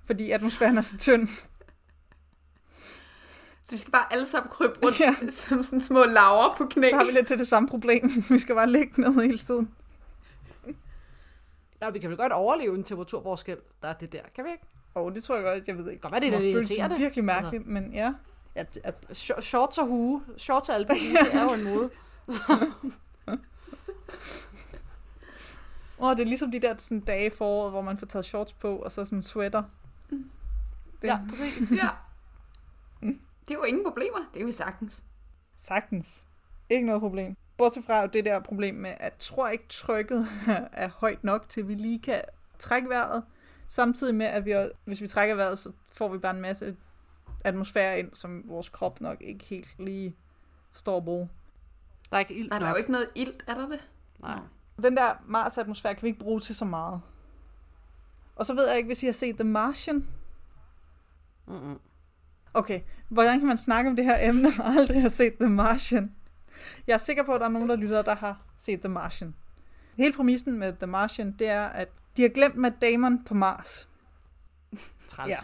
Fordi 0.05 0.31
atmosfæren 0.31 0.77
er 0.79 0.81
så 0.83 0.99
tynd. 0.99 1.29
Så 3.69 3.73
vi 3.73 3.79
skal 3.79 3.93
bare 3.93 4.13
alle 4.13 4.27
sammen 4.27 4.51
krybe 4.51 4.75
rundt 4.85 5.01
Ja. 5.07 5.15
som 5.31 5.63
sådan 5.65 5.81
små 5.81 6.05
laver 6.05 6.55
på 6.59 6.67
knæ. 6.67 6.91
Så 6.91 6.97
har 6.97 7.05
vi 7.05 7.11
lidt 7.13 7.27
til 7.27 7.39
det 7.39 7.49
samme 7.49 7.69
problem. 7.69 8.11
Vi 8.31 8.39
skal 8.39 8.55
bare 8.55 8.71
ligge 8.71 9.01
ned 9.01 9.23
hele 9.23 9.39
tiden. 9.39 9.71
Nå, 11.81 11.91
vi 11.91 11.99
kan 11.99 12.11
vel 12.11 12.17
godt 12.19 12.33
overleve 12.33 12.75
en 12.75 12.85
temperaturforskel, 12.85 13.57
der 13.83 13.89
er 13.89 13.93
det 13.93 14.13
der. 14.13 14.21
Kan 14.35 14.45
vi 14.45 14.51
ikke? 14.51 14.65
Og 14.95 15.15
det 15.15 15.25
tror 15.25 15.35
jeg 15.35 15.45
godt, 15.45 15.69
jeg 15.69 15.79
ved 15.79 15.91
ikke. 15.91 16.01
Godt 16.03 16.13
være, 16.13 16.21
det 16.21 16.27
er 16.27 16.33
må 16.33 16.39
lidt 16.39 16.55
føles 16.57 16.71
irriterende. 16.71 16.97
virkelig 16.99 17.25
mærkeligt, 17.25 17.61
altså. 17.61 17.71
men 17.71 17.93
ja. 17.93 18.13
ja 18.57 18.63
det- 18.75 18.83
altså, 18.85 19.03
Sh- 19.11 19.41
Shorts 19.41 19.79
og 19.79 19.87
hue. 19.87 20.23
Shorts 20.37 20.69
og 20.69 20.75
alpine, 20.75 21.19
det 21.19 21.35
er 21.35 21.43
jo 21.43 21.53
en 21.53 21.65
mode. 21.65 21.91
åh, 25.99 26.11
det 26.17 26.21
er 26.21 26.25
ligesom 26.25 26.51
de 26.51 26.61
der 26.61 26.75
sådan, 26.79 27.01
dage 27.01 27.27
i 27.27 27.31
foråret, 27.31 27.71
hvor 27.71 27.83
man 27.83 27.99
får 27.99 28.07
taget 28.07 28.25
shorts 28.25 28.53
på, 28.53 28.77
og 28.77 28.93
så 28.93 29.05
sådan 29.05 29.19
en 29.19 29.23
sweater. 29.23 29.63
Det, 30.11 31.09
Ja, 31.09 31.19
præcis. 31.29 31.71
Ja. 31.77 31.89
Det 33.49 33.55
er 33.55 33.59
jo 33.59 33.65
ingen 33.65 33.85
problemer. 33.85 34.19
Det 34.19 34.39
kan 34.39 34.47
vi 34.47 34.53
sagtens. 34.53 35.05
Sagtens. 35.57 36.29
Ikke 36.71 36.87
noget 36.87 37.01
problem. 37.01 37.37
Bortset 37.57 37.85
fra 37.85 38.07
det 38.07 38.25
der 38.25 38.41
problem 38.41 38.75
med, 38.75 38.91
at 38.91 39.01
jeg 39.01 39.13
tror 39.19 39.49
ikke 39.49 39.65
trykket 39.69 40.27
er 40.73 40.89
højt 40.89 41.25
nok, 41.25 41.49
til 41.49 41.69
vi 41.69 41.75
lige 41.75 42.01
kan 42.01 42.23
trække 42.59 42.89
vejret. 42.89 43.25
Samtidig 43.69 44.15
med, 44.15 44.27
at 44.27 44.45
vi, 44.45 44.55
hvis 44.85 45.01
vi 45.01 45.09
trækker 45.09 45.35
vejret, 45.35 45.59
så 45.59 45.73
får 45.93 46.09
vi 46.09 46.19
bare 46.19 46.35
en 46.35 46.43
masse 46.43 46.77
atmosfære 47.45 47.99
ind, 47.99 48.15
som 48.15 48.43
vores 48.49 48.69
krop 48.69 49.01
nok 49.01 49.17
ikke 49.21 49.45
helt 49.45 49.79
lige 49.79 50.17
forstår 50.73 50.97
at 50.97 51.05
bruge. 51.05 51.29
Der 52.11 52.17
er 52.17 52.21
ikke 52.21 52.35
ild 52.35 52.49
Nej, 52.49 52.59
der 52.59 52.67
er 52.67 52.71
jo 52.71 52.77
ikke 52.77 52.93
noget 52.93 53.09
ilt, 53.15 53.45
er 53.47 53.55
der 53.55 53.69
det? 53.69 53.89
Nej. 54.21 54.39
Den 54.83 54.97
der 54.97 55.13
Mars-atmosfære 55.27 55.95
kan 55.95 56.03
vi 56.03 56.09
ikke 56.09 56.21
bruge 56.21 56.41
til 56.41 56.55
så 56.55 56.65
meget. 56.65 57.01
Og 58.37 58.47
så 58.47 58.55
ved 58.55 58.69
jeg 58.69 58.77
ikke, 58.77 58.87
hvis 58.87 59.03
I 59.03 59.07
har 59.07 59.13
set 59.13 59.37
The 59.37 59.45
Martian. 59.45 60.07
Mm-mm. 61.47 61.81
Okay, 62.57 62.81
hvordan 63.09 63.39
kan 63.39 63.49
man 63.49 63.57
snakke 63.57 63.91
om 63.91 63.97
det 63.97 64.05
her 64.05 64.29
emne 64.29 64.49
og 64.59 64.67
aldrig 64.67 65.01
have 65.01 65.11
set 65.11 65.35
The 65.41 65.49
Martian? 65.49 66.13
Jeg 66.87 66.95
er 66.95 66.99
sikker 66.99 67.23
på, 67.23 67.33
at 67.33 67.41
der 67.41 67.47
er 67.47 67.51
nogen, 67.51 67.69
der 67.69 67.77
lytter, 67.77 68.03
der 68.03 68.15
har 68.15 68.41
set 68.57 68.81
The 68.81 68.89
Martian. 68.89 69.35
Hele 69.97 70.13
præmissen 70.13 70.59
med 70.59 70.73
The 70.73 70.87
Martian, 70.87 71.35
det 71.39 71.49
er, 71.49 71.65
at 71.65 71.89
de 72.17 72.23
har 72.23 72.29
glemt 72.29 72.57
Matt 72.57 72.83
Damon 72.83 73.25
på 73.25 73.35
Mars. 73.35 73.89
Træls. 75.09 75.31
Ja. 75.31 75.37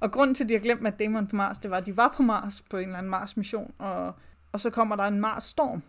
Og 0.00 0.12
grunden 0.12 0.34
til, 0.34 0.44
at 0.44 0.48
de 0.48 0.54
har 0.54 0.60
glemt 0.60 0.80
Matt 0.82 0.98
Damon 0.98 1.26
på 1.26 1.36
Mars, 1.36 1.58
det 1.58 1.70
var, 1.70 1.76
at 1.76 1.86
de 1.86 1.96
var 1.96 2.14
på 2.16 2.22
Mars 2.22 2.64
på 2.70 2.76
en 2.76 2.84
eller 2.84 2.98
anden 2.98 3.10
Mars-mission, 3.10 3.74
og, 3.78 4.14
og 4.52 4.60
så 4.60 4.70
kommer 4.70 4.96
der 4.96 5.04
en 5.04 5.20
Mars-storm. 5.20 5.82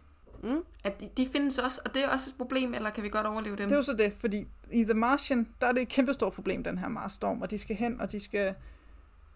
Mm. 0.44 0.63
At 0.84 1.02
de, 1.02 1.10
de 1.18 1.28
findes 1.32 1.58
også, 1.60 1.82
og 1.86 1.94
det 1.94 2.04
er 2.04 2.10
også 2.10 2.30
et 2.30 2.36
problem, 2.38 2.74
eller 2.74 2.90
kan 2.90 3.04
vi 3.04 3.10
godt 3.10 3.26
overleve 3.26 3.56
dem? 3.56 3.63
Det 3.63 3.72
er 3.72 3.78
jo 3.78 3.84
så 3.84 3.94
det, 3.94 4.13
fordi 4.20 4.48
i 4.72 4.84
The 4.84 4.94
Martian, 4.94 5.48
der 5.62 5.68
er 5.68 5.72
det 5.72 5.82
et 5.82 5.90
kæmpestort 5.90 6.34
problem, 6.34 6.63
den 6.63 6.78
her 6.78 6.88
Mars-storm, 6.88 7.42
og 7.42 7.52
de 7.52 7.60
skal 7.60 7.76
hen, 7.76 8.02
og 8.02 8.12
de 8.12 8.20
skal 8.20 8.56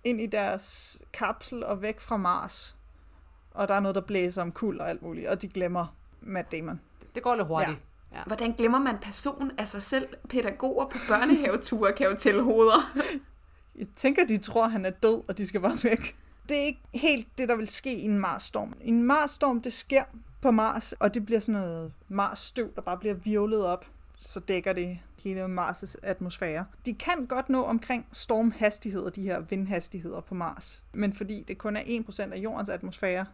ind 0.04 0.22
i 0.22 0.26
deres 0.26 0.98
kapsel 1.14 1.64
og 1.64 1.82
væk 1.82 2.00
fra 2.00 2.18
Mars. 2.18 2.76
Og 3.54 3.68
der 3.68 3.74
er 3.74 3.80
noget, 3.80 3.96
der 3.96 4.02
blæser 4.02 4.42
om 4.42 4.52
kul 4.52 4.80
og 4.80 4.90
alt 4.90 5.02
muligt, 5.02 5.28
og 5.28 5.42
de 5.42 5.48
glemmer 5.48 5.96
Matt 6.22 6.52
Damon. 6.52 6.82
Det 7.16 7.24
går 7.24 7.36
lidt 7.36 7.48
hurtigt. 7.48 7.78
Ja. 8.12 8.24
Hvordan 8.26 8.52
glemmer 8.52 8.80
man 8.80 8.98
person 9.02 9.52
af 9.58 9.68
sig 9.68 9.82
selv? 9.82 10.08
Pædagoger 10.30 10.86
på 10.86 10.98
børnehaveture 11.08 11.94
kan 11.94 12.08
jo 12.08 12.16
tælle 12.18 12.44
hoveder. 12.44 12.92
Jeg 13.80 13.88
tænker, 13.96 14.26
de 14.26 14.38
tror, 14.38 14.68
han 14.68 14.86
er 14.86 14.90
død, 14.90 15.24
og 15.28 15.38
de 15.38 15.48
skal 15.48 15.62
bare 15.62 15.78
væk. 15.84 16.18
Det 16.50 16.58
er 16.58 16.64
ikke 16.64 16.82
helt 16.94 17.28
det, 17.38 17.50
der 17.50 17.56
vil 17.56 17.68
ske 17.68 17.96
i 17.96 18.02
en 18.02 18.20
Mars-storm. 18.20 18.74
En 18.82 19.04
Mars-storm, 19.04 19.62
det 19.62 19.74
sker 19.74 20.04
på 20.42 20.52
Mars, 20.52 20.94
og 20.94 21.14
det 21.14 21.26
bliver 21.26 21.40
sådan 21.40 21.62
noget 21.62 21.94
Mars-støv, 22.08 22.76
der 22.76 22.82
bare 22.82 22.98
bliver 22.98 23.14
virvlet 23.14 23.66
op. 23.66 23.86
Så 24.22 24.40
dækker 24.40 24.74
det 24.74 25.00
hele 25.24 25.46
Mars' 25.60 25.96
atmosfære. 26.04 26.66
De 26.86 26.94
kan 26.94 27.26
godt 27.26 27.50
nå 27.50 27.64
omkring 27.64 28.08
stormhastigheder, 28.14 29.10
de 29.10 29.22
her 29.22 29.40
vindhastigheder 29.40 30.22
på 30.22 30.36
Mars. 30.36 30.84
Men 30.94 31.14
fordi 31.14 31.44
det 31.48 31.58
kun 31.58 31.76
er 31.76 31.82
1% 31.82 32.34
af 32.34 32.38
jordens 32.38 32.70
atmosfære, 32.70 33.26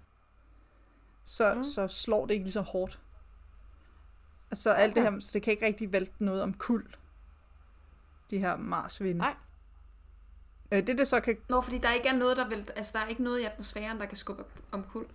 så, 1.24 1.54
Mm. 1.54 1.64
så 1.64 1.88
slår 1.88 2.26
det 2.26 2.34
ikke 2.34 2.44
lige 2.46 2.54
så 2.54 2.62
hårdt. 2.62 3.00
Altså 4.52 4.72
alt 4.72 4.96
det 4.96 5.04
Okay. 5.04 5.12
her, 5.14 5.20
så 5.20 5.32
det 5.34 5.42
kan 5.42 5.52
ikke 5.54 5.66
rigtig 5.66 5.92
vælte 5.92 6.14
noget 6.26 6.42
om 6.42 6.54
kul. 6.54 6.96
De 8.30 8.38
her 8.40 8.58
Mars-vinde. 8.58 9.18
Nej. 9.18 9.36
Øh, 10.72 10.88
det, 10.88 10.98
det 10.98 11.08
så 11.08 11.20
kan 11.20 11.38
Nå, 11.50 11.62
fordi 11.62 11.78
der 11.78 11.94
ikke 11.94 12.08
er 12.08 12.16
noget, 12.18 12.38
der 12.38 12.50
vil, 12.50 12.68
altså 12.76 12.92
der 12.94 13.06
er 13.06 13.08
ikke 13.08 13.24
noget 13.24 13.40
i 13.40 13.44
atmosfæren, 13.44 14.00
der 14.00 14.06
kan 14.06 14.18
skubbe 14.18 14.44
om 14.72 14.84
kul. 14.84 15.06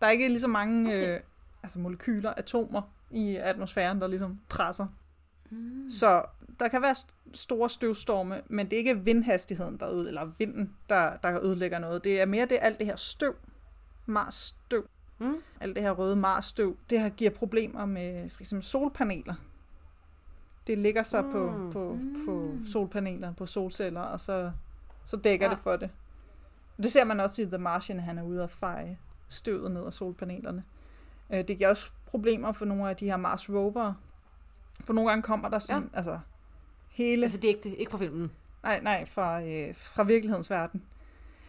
Der 0.00 0.06
er 0.06 0.10
ikke 0.10 0.28
lige 0.28 0.40
så 0.40 0.48
mange 0.48 0.88
Okay. 0.90 1.02
okay. 1.02 1.14
øh, 1.14 1.20
altså 1.62 1.78
molekyler, 1.78 2.34
atomer 2.36 2.82
i 3.10 3.36
atmosfæren, 3.36 4.00
der 4.00 4.06
ligesom 4.06 4.40
presser. 4.48 4.86
Mm. 5.54 5.90
Så 5.90 6.22
der 6.60 6.68
kan 6.68 6.82
være 6.82 6.92
st- 6.92 7.14
store 7.34 7.70
støvstorme, 7.70 8.40
men 8.48 8.66
det 8.66 8.72
er 8.72 8.78
ikke 8.78 8.98
vindhastigheden, 9.04 9.76
der 9.80 9.90
ud, 9.90 10.08
eller 10.08 10.30
vinden, 10.38 10.74
der, 10.88 11.16
der 11.16 11.44
ødelægger 11.44 11.78
noget. 11.78 12.04
Det 12.04 12.20
er 12.20 12.26
mere 12.26 12.46
det 12.46 12.58
alt 12.60 12.78
det 12.78 12.86
her 12.86 12.96
støv, 12.96 13.34
Mars 14.06 14.34
støv, 14.34 14.86
Mm. 15.18 15.36
alt 15.60 15.76
det 15.76 15.82
her 15.84 15.90
røde 15.90 16.16
Mars 16.16 16.44
støv, 16.44 16.76
det 16.90 17.00
her 17.00 17.08
giver 17.08 17.30
problemer 17.30 17.84
med 17.86 18.30
for 18.30 18.40
eksempel 18.40 18.64
solpaneler. 18.64 19.34
Det 20.66 20.78
ligger 20.78 21.02
så 21.02 21.22
mm. 21.22 21.30
på, 21.32 21.70
på, 21.72 21.98
på 22.26 22.32
Mm. 22.52 22.66
solpaneler, 22.66 23.32
på 23.32 23.46
solceller, 23.46 24.00
og 24.00 24.20
så, 24.20 24.50
så 25.04 25.16
dækker 25.16 25.46
Ja. 25.46 25.50
ja. 25.50 25.54
det 25.56 25.62
for 25.62 25.76
det. 25.76 25.90
Det 26.76 26.92
ser 26.92 27.04
man 27.04 27.20
også 27.20 27.42
i 27.42 27.46
The 27.46 27.58
Martian, 27.58 28.00
han 28.00 28.18
er 28.18 28.22
ude 28.22 28.42
og 28.42 28.50
feje 28.50 28.98
støvet 29.28 29.70
ned 29.70 29.86
af 29.86 29.92
solpanelerne. 29.92 30.64
Øh, 31.30 31.48
Det 31.48 31.58
giver 31.58 31.68
også 31.70 31.90
problemer 32.06 32.52
for 32.52 32.64
nogle 32.64 32.90
af 32.90 32.96
de 32.96 33.04
her 33.04 33.16
Mars 33.16 33.50
rover. 33.50 33.94
For 34.84 34.92
nogle 34.92 35.10
gange 35.10 35.22
kommer 35.22 35.48
der 35.48 35.58
sådan, 35.58 35.82
ja. 35.82 35.96
altså 35.96 36.18
hele... 36.88 37.22
Altså, 37.22 37.38
det 37.38 37.50
er 37.50 37.54
ikke, 37.54 37.76
ikke 37.76 37.90
på 37.90 37.98
filmen. 37.98 38.30
Nej, 38.62 38.80
nej, 38.82 39.06
fra, 39.06 39.42
øh, 39.42 39.74
fra 39.74 40.02
virkelighedens 40.02 40.50
verden. 40.50 40.82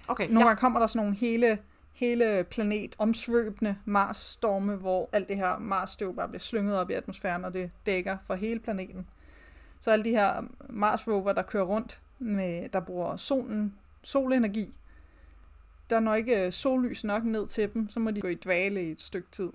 Okay, 0.07 0.27
Nogle 0.27 0.39
ja. 0.39 0.45
gange 0.45 0.59
kommer 0.59 0.79
der 0.79 0.87
sådan 0.87 1.05
nogle 1.05 1.15
hele, 1.15 1.59
hele 1.93 2.43
planet 2.49 2.95
omsvøbende 2.97 3.77
Mars-storme, 3.85 4.75
hvor 4.75 5.09
alt 5.13 5.29
det 5.29 5.37
her 5.37 5.57
Mars-støv 5.59 6.15
bare 6.15 6.27
bliver 6.27 6.39
slynget 6.39 6.77
op 6.77 6.89
i 6.89 6.93
atmosfæren, 6.93 7.45
og 7.45 7.53
det 7.53 7.71
dækker 7.85 8.17
for 8.27 8.35
hele 8.35 8.59
planeten. 8.59 9.07
Så 9.79 9.91
alle 9.91 10.05
de 10.05 10.09
her 10.09 10.41
Mars-rover, 10.69 11.33
der 11.33 11.41
kører 11.41 11.63
rundt, 11.63 12.01
med, 12.19 12.69
der 12.69 12.79
bruger 12.79 13.15
solen, 13.15 13.75
solenergi, 14.01 14.73
der 15.89 15.99
når 15.99 16.15
ikke 16.15 16.45
øh, 16.45 16.51
sollys 16.51 17.03
nok 17.03 17.23
ned 17.23 17.47
til 17.47 17.73
dem, 17.73 17.89
så 17.89 17.99
må 17.99 18.11
de 18.11 18.21
gå 18.21 18.27
i 18.27 18.35
dvale 18.35 18.83
i 18.83 18.91
et 18.91 19.01
stykke 19.01 19.27
tid. 19.31 19.49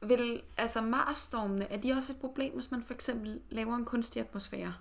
Vil, 0.00 0.42
altså 0.56 0.80
Mars-stormene, 0.80 1.72
er 1.72 1.76
de 1.76 1.92
også 1.92 2.12
et 2.12 2.18
problem, 2.20 2.54
hvis 2.54 2.70
man 2.70 2.82
for 2.82 2.94
eksempel 2.94 3.40
laver 3.50 3.76
en 3.76 3.84
kunstig 3.84 4.22
atmosfære? 4.22 4.74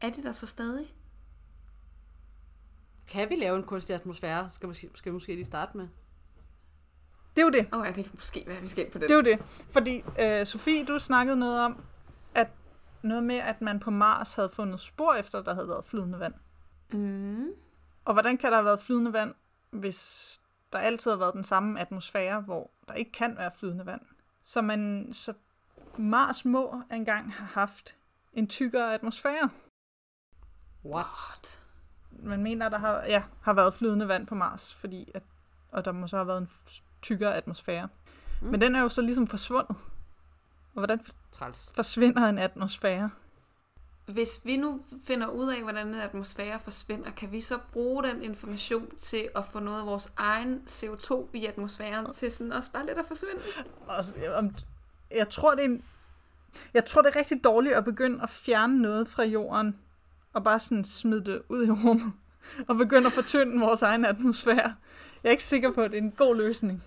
Er 0.00 0.10
de 0.10 0.22
der 0.22 0.32
så 0.32 0.46
stadig? 0.46 0.94
Kan 3.08 3.30
vi 3.30 3.36
lave 3.36 3.56
en 3.56 3.64
kunstig 3.64 3.94
atmosfære? 3.94 4.50
Skal 4.50 4.68
vi, 4.68 4.74
skal 4.74 5.04
vi 5.04 5.10
måske 5.10 5.34
lige 5.34 5.44
starte 5.44 5.76
med? 5.76 5.88
Det 7.36 7.42
er 7.42 7.46
jo 7.46 7.50
det. 7.50 7.68
Åh 7.72 7.80
oh, 7.80 7.86
ja, 7.86 7.92
det 7.92 8.04
kan 8.04 8.12
måske 8.14 8.44
være, 8.46 8.60
vi 8.60 8.68
skal 8.68 8.90
på 8.90 8.98
det. 8.98 9.08
Det 9.08 9.14
er 9.14 9.16
jo 9.16 9.22
det. 9.22 9.38
Fordi, 9.70 10.04
øh, 10.20 10.46
Sofie, 10.46 10.84
du 10.84 10.98
snakkede 10.98 11.36
noget 11.36 11.60
om, 11.60 11.84
at 12.34 12.48
noget 13.02 13.22
med, 13.22 13.36
at 13.36 13.60
man 13.60 13.80
på 13.80 13.90
Mars 13.90 14.34
havde 14.34 14.48
fundet 14.48 14.80
spor 14.80 15.14
efter, 15.14 15.42
der 15.42 15.54
havde 15.54 15.68
været 15.68 15.84
flydende 15.84 16.18
vand. 16.18 16.34
Mm. 16.92 17.48
Og 18.04 18.12
hvordan 18.12 18.36
kan 18.36 18.50
der 18.50 18.56
have 18.56 18.64
været 18.64 18.80
flydende 18.80 19.12
vand, 19.12 19.34
hvis 19.70 20.40
der 20.72 20.78
altid 20.78 21.10
har 21.10 21.18
været 21.18 21.34
den 21.34 21.44
samme 21.44 21.80
atmosfære, 21.80 22.40
hvor 22.40 22.70
der 22.88 22.94
ikke 22.94 23.12
kan 23.12 23.36
være 23.36 23.50
flydende 23.58 23.86
vand? 23.86 24.00
Så, 24.44 24.62
man, 24.62 25.08
så 25.12 25.34
Mars 25.98 26.44
må 26.44 26.82
engang 26.92 27.32
have 27.32 27.48
haft 27.48 27.96
en 28.32 28.48
tykkere 28.48 28.94
atmosfære. 28.94 29.50
What? 30.84 31.06
What? 31.06 31.60
Man 32.10 32.42
mener, 32.42 32.68
der 32.68 32.78
har, 32.78 33.04
ja, 33.08 33.22
har 33.42 33.54
været 33.54 33.74
flydende 33.74 34.08
vand 34.08 34.26
på 34.26 34.34
Mars, 34.34 34.74
fordi 34.74 35.10
at, 35.14 35.22
og 35.72 35.84
der 35.84 35.92
må 35.92 36.06
så 36.06 36.16
have 36.16 36.26
været 36.26 36.38
en 36.38 36.50
tykkere 37.02 37.36
atmosfære. 37.36 37.88
Mm. 38.42 38.48
Men 38.48 38.60
den 38.60 38.74
er 38.74 38.80
jo 38.80 38.88
så 38.88 39.02
ligesom 39.02 39.26
forsvundet. 39.26 39.76
Og 40.74 40.80
hvordan 40.80 41.00
Træls. 41.32 41.72
forsvinder 41.74 42.28
en 42.28 42.38
atmosfære? 42.38 43.10
Hvis 44.06 44.40
vi 44.44 44.56
nu 44.56 44.80
finder 45.06 45.28
ud 45.28 45.48
af, 45.48 45.62
hvordan 45.62 45.88
en 45.88 45.94
atmosfære 45.94 46.60
forsvinder, 46.60 47.10
kan 47.10 47.32
vi 47.32 47.40
så 47.40 47.58
bruge 47.72 48.04
den 48.04 48.22
information 48.22 48.96
til 48.98 49.28
at 49.36 49.44
få 49.44 49.60
noget 49.60 49.80
af 49.80 49.86
vores 49.86 50.12
egen 50.16 50.62
CO2 50.70 51.28
i 51.32 51.46
atmosfæren 51.46 52.12
til 52.12 52.30
sådan 52.32 52.52
også 52.52 52.72
bare 52.72 52.86
lidt 52.86 52.98
at 52.98 53.04
forsvinde? 53.06 53.42
Og, 53.86 54.04
jeg 55.10 55.28
tror, 55.28 55.54
det 55.54 55.60
er 55.60 55.68
en, 55.68 55.82
jeg 56.74 56.84
tror, 56.84 57.02
det 57.02 57.14
er 57.14 57.18
rigtig 57.18 57.44
dårligt 57.44 57.74
at 57.74 57.84
begynde 57.84 58.22
at 58.22 58.30
fjerne 58.30 58.82
noget 58.82 59.08
fra 59.08 59.24
jorden, 59.24 59.78
og 60.32 60.44
bare 60.44 60.60
sådan 60.60 60.84
smide 60.84 61.24
det 61.24 61.42
ud 61.48 61.66
i 61.66 61.70
rummet, 61.70 62.12
og 62.68 62.76
begynde 62.76 63.06
at 63.06 63.12
fortynde 63.12 63.60
vores 63.60 63.82
egen 63.82 64.04
atmosfære. 64.04 64.74
Jeg 65.22 65.28
er 65.28 65.30
ikke 65.30 65.44
sikker 65.44 65.72
på, 65.72 65.82
at 65.82 65.90
det 65.90 65.98
er 65.98 66.02
en 66.02 66.10
god 66.10 66.36
løsning. 66.36 66.84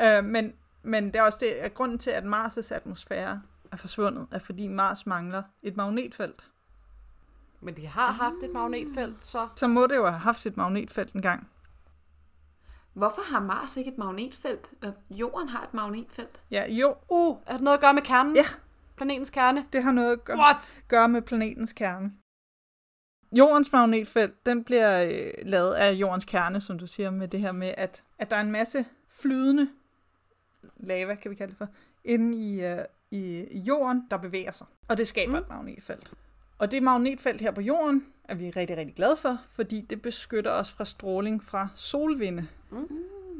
Øh, 0.00 0.24
men, 0.24 0.52
men 0.82 1.06
det 1.06 1.16
er 1.16 1.22
også 1.22 1.38
det, 1.40 1.46
at 1.46 1.74
grunden 1.74 1.98
til, 1.98 2.10
at 2.10 2.24
Mars' 2.24 2.74
atmosfære 2.74 3.42
er 3.76 3.80
forsvundet, 3.80 4.26
er 4.30 4.38
fordi 4.38 4.66
Mars 4.66 5.06
mangler 5.06 5.42
et 5.62 5.76
magnetfelt. 5.76 6.44
Men 7.60 7.76
de 7.76 7.86
har 7.86 8.12
haft 8.12 8.42
et 8.42 8.52
magnetfelt, 8.52 9.24
så... 9.24 9.48
Så 9.56 9.66
må 9.66 9.86
det 9.86 9.96
jo 9.96 10.06
have 10.06 10.18
haft 10.18 10.46
et 10.46 10.56
magnetfelt 10.56 11.12
engang. 11.12 11.48
Hvorfor 12.92 13.22
har 13.32 13.40
Mars 13.40 13.76
ikke 13.76 13.90
et 13.90 13.98
magnetfelt? 13.98 14.70
Og 14.82 14.94
Jorden 15.10 15.48
har 15.48 15.62
et 15.62 15.74
magnetfelt. 15.74 16.40
Ja, 16.50 16.64
jo, 16.68 16.94
Uh, 17.10 17.38
er 17.46 17.52
det 17.52 17.60
noget 17.60 17.76
at 17.76 17.80
gøre 17.80 17.94
med 17.94 18.02
kernen? 18.02 18.36
Ja. 18.36 18.44
Planetens 18.96 19.30
kerne? 19.30 19.66
det 19.72 19.82
har 19.82 19.92
noget 19.92 20.12
at 20.12 20.24
gøre 20.24 20.38
What? 20.38 20.76
gøre 20.88 21.08
med 21.08 21.22
planetens 21.22 21.72
kerne. 21.72 22.12
Jordens 23.32 23.72
magnetfelt, 23.72 24.46
den 24.46 24.64
bliver 24.64 25.02
øh, 25.02 25.32
lavet 25.42 25.74
af 25.74 25.92
jordens 25.92 26.24
kerne, 26.24 26.60
som 26.60 26.78
du 26.78 26.86
siger, 26.86 27.10
med 27.10 27.28
det 27.28 27.40
her 27.40 27.52
med, 27.52 27.74
at, 27.76 28.04
at 28.18 28.30
der 28.30 28.36
er 28.36 28.40
en 28.40 28.50
masse 28.50 28.84
flydende 29.08 29.68
lava, 30.76 31.14
kan 31.14 31.30
vi 31.30 31.36
kalde 31.36 31.50
det 31.50 31.58
for, 31.58 31.68
inde 32.04 32.38
i, 32.38 32.64
øh, 32.64 32.78
i, 33.10 33.44
i 33.50 33.58
jorden, 33.58 34.02
der 34.10 34.16
bevæger 34.16 34.52
sig. 34.52 34.66
Og 34.88 34.96
det 34.98 35.08
skaber 35.08 35.32
Mm. 35.32 35.38
et 35.38 35.48
magnetfelt. 35.48 36.12
Og 36.58 36.70
det 36.70 36.82
magnetfelt 36.82 37.40
her 37.40 37.50
på 37.50 37.60
jorden 37.60 38.04
er 38.24 38.34
vi 38.34 38.50
rigtig, 38.50 38.76
rigtig 38.76 38.94
glade 38.94 39.16
for, 39.16 39.38
fordi 39.50 39.80
det 39.80 40.02
beskytter 40.02 40.50
os 40.50 40.72
fra 40.72 40.84
stråling 40.84 41.44
fra 41.44 41.68
solvinde. 41.74 42.46
Mm. 42.70 42.88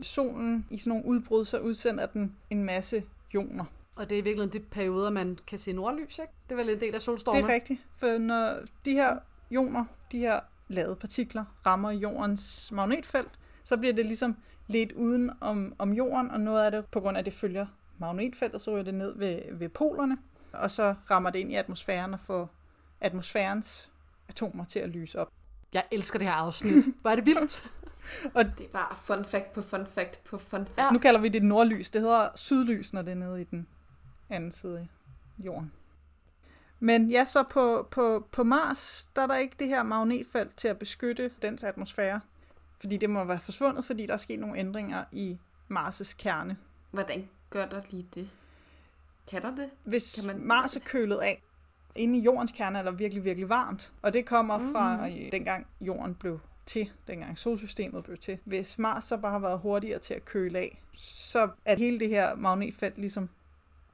Solen, 0.02 0.66
i 0.70 0.78
sådan 0.78 0.90
nogle 0.90 1.04
udbrud, 1.06 1.44
så 1.44 1.58
udsender 1.58 2.06
den 2.06 2.36
en 2.50 2.64
masse 2.64 3.04
ioner. 3.34 3.64
Og 3.96 4.10
det 4.10 4.14
er 4.14 4.18
i 4.22 4.24
virkeligheden 4.24 4.62
de 4.62 4.66
perioder, 4.70 5.10
man 5.10 5.38
kan 5.46 5.58
se 5.58 5.72
nordlys, 5.72 6.18
ikke? 6.18 6.32
Det 6.48 6.52
er 6.52 6.56
vel 6.56 6.70
en 6.70 6.80
del 6.80 6.94
af 6.94 7.02
solstormen. 7.02 7.42
Det 7.42 7.50
er 7.50 7.54
rigtigt, 7.54 7.80
for 7.96 8.18
når 8.18 8.54
de 8.84 8.92
her 8.92 9.16
ioner, 9.50 9.84
de 10.12 10.18
her 10.18 10.40
lavede 10.68 10.96
partikler, 10.96 11.44
rammer 11.66 11.90
jordens 11.90 12.72
magnetfelt, 12.72 13.30
så 13.64 13.76
bliver 13.76 13.92
det 13.94 14.06
ligesom 14.06 14.36
lidt 14.66 14.92
uden 14.92 15.30
om, 15.40 15.74
om 15.78 15.92
jorden, 15.92 16.30
og 16.30 16.40
noget 16.40 16.64
af 16.64 16.70
det, 16.70 16.86
på 16.86 17.00
grund 17.00 17.16
af 17.16 17.24
det 17.24 17.32
følger 17.32 17.66
magnetfeltet, 17.98 18.60
så 18.60 18.70
ryger 18.70 18.82
det 18.84 18.94
ned 18.94 19.18
ved, 19.18 19.40
ved 19.52 19.68
polerne, 19.68 20.18
og 20.52 20.70
så 20.70 20.94
rammer 21.10 21.30
det 21.30 21.38
ind 21.38 21.52
i 21.52 21.54
atmosfæren 21.54 22.14
og 22.14 22.20
får 22.20 22.50
atmosfærens 23.00 23.90
atomer 24.28 24.64
til 24.64 24.78
at 24.78 24.88
lyse 24.88 25.20
op. 25.20 25.28
Jeg 25.72 25.84
elsker 25.90 26.18
det 26.18 26.28
her 26.28 26.34
afsnit. 26.34 26.84
Er 27.04 27.14
det 27.14 27.26
vildt. 27.26 27.64
Det 28.34 28.66
er 28.66 28.72
bare 28.72 28.96
fun 28.96 29.24
fact 29.24 29.52
på 29.52 29.62
fun 29.62 29.86
fact 29.86 30.24
på 30.24 30.38
fun 30.38 30.66
fact. 30.66 30.78
Ja. 30.78 30.90
Nu 30.90 30.98
kalder 30.98 31.20
vi 31.20 31.28
det 31.28 31.42
nordlys. 31.42 31.90
Det 31.90 32.00
hedder 32.00 32.28
sydlys, 32.34 32.92
når 32.92 33.02
det 33.02 33.10
er 33.10 33.14
nede 33.14 33.40
i 33.40 33.44
den 33.44 33.66
anden 34.30 34.52
side 34.52 34.78
af 34.78 34.88
jorden. 35.38 35.72
Men 36.80 37.10
ja, 37.10 37.24
så 37.24 37.42
på, 37.42 37.88
på, 37.90 38.28
på 38.32 38.44
Mars, 38.44 39.10
der 39.16 39.22
er 39.22 39.26
der 39.26 39.36
ikke 39.36 39.56
det 39.58 39.68
her 39.68 39.82
magnetfelt 39.82 40.56
til 40.56 40.68
at 40.68 40.78
beskytte 40.78 41.30
dens 41.42 41.64
atmosfære. 41.64 42.20
Fordi 42.80 42.96
det 42.96 43.10
må 43.10 43.24
være 43.24 43.40
forsvundet, 43.40 43.84
fordi 43.84 44.06
der 44.06 44.12
er 44.12 44.16
sket 44.16 44.40
nogle 44.40 44.58
ændringer 44.58 45.04
i 45.12 45.38
Mars' 45.72 46.14
kerne. 46.18 46.56
Hvordan 46.90 47.28
gør 47.56 47.66
der 47.66 47.82
lige 47.90 48.06
det? 48.14 48.30
Kan 49.30 49.42
der 49.42 49.54
det? 49.54 49.70
Hvis 49.84 50.14
Kan 50.14 50.26
man- 50.26 50.40
Mars 50.46 50.76
er 50.76 50.80
kølet 50.80 51.16
af, 51.18 51.42
inde 51.94 52.18
i 52.18 52.22
jordens 52.22 52.52
kerne 52.56 52.78
er 52.78 52.82
der 52.82 52.90
virkelig, 52.90 53.24
virkelig 53.24 53.48
varmt. 53.48 53.92
Og 54.02 54.12
det 54.12 54.26
kommer 54.26 54.58
fra 54.72 55.08
øh, 55.08 55.32
dengang 55.32 55.66
jorden 55.80 56.14
blev 56.14 56.40
til, 56.66 56.92
dengang 57.06 57.38
solsystemet 57.38 58.04
blev 58.04 58.16
til. 58.18 58.38
Hvis 58.44 58.78
Mars 58.78 59.04
så 59.04 59.16
bare 59.16 59.32
har 59.32 59.38
været 59.38 59.58
hurtigere 59.58 59.98
til 59.98 60.14
at 60.14 60.24
køle 60.24 60.58
af, 60.58 60.82
så 60.96 61.48
er 61.64 61.76
hele 61.76 61.98
det 62.00 62.08
her 62.08 62.34
magnetfelt 62.34 62.98
ligesom 62.98 63.28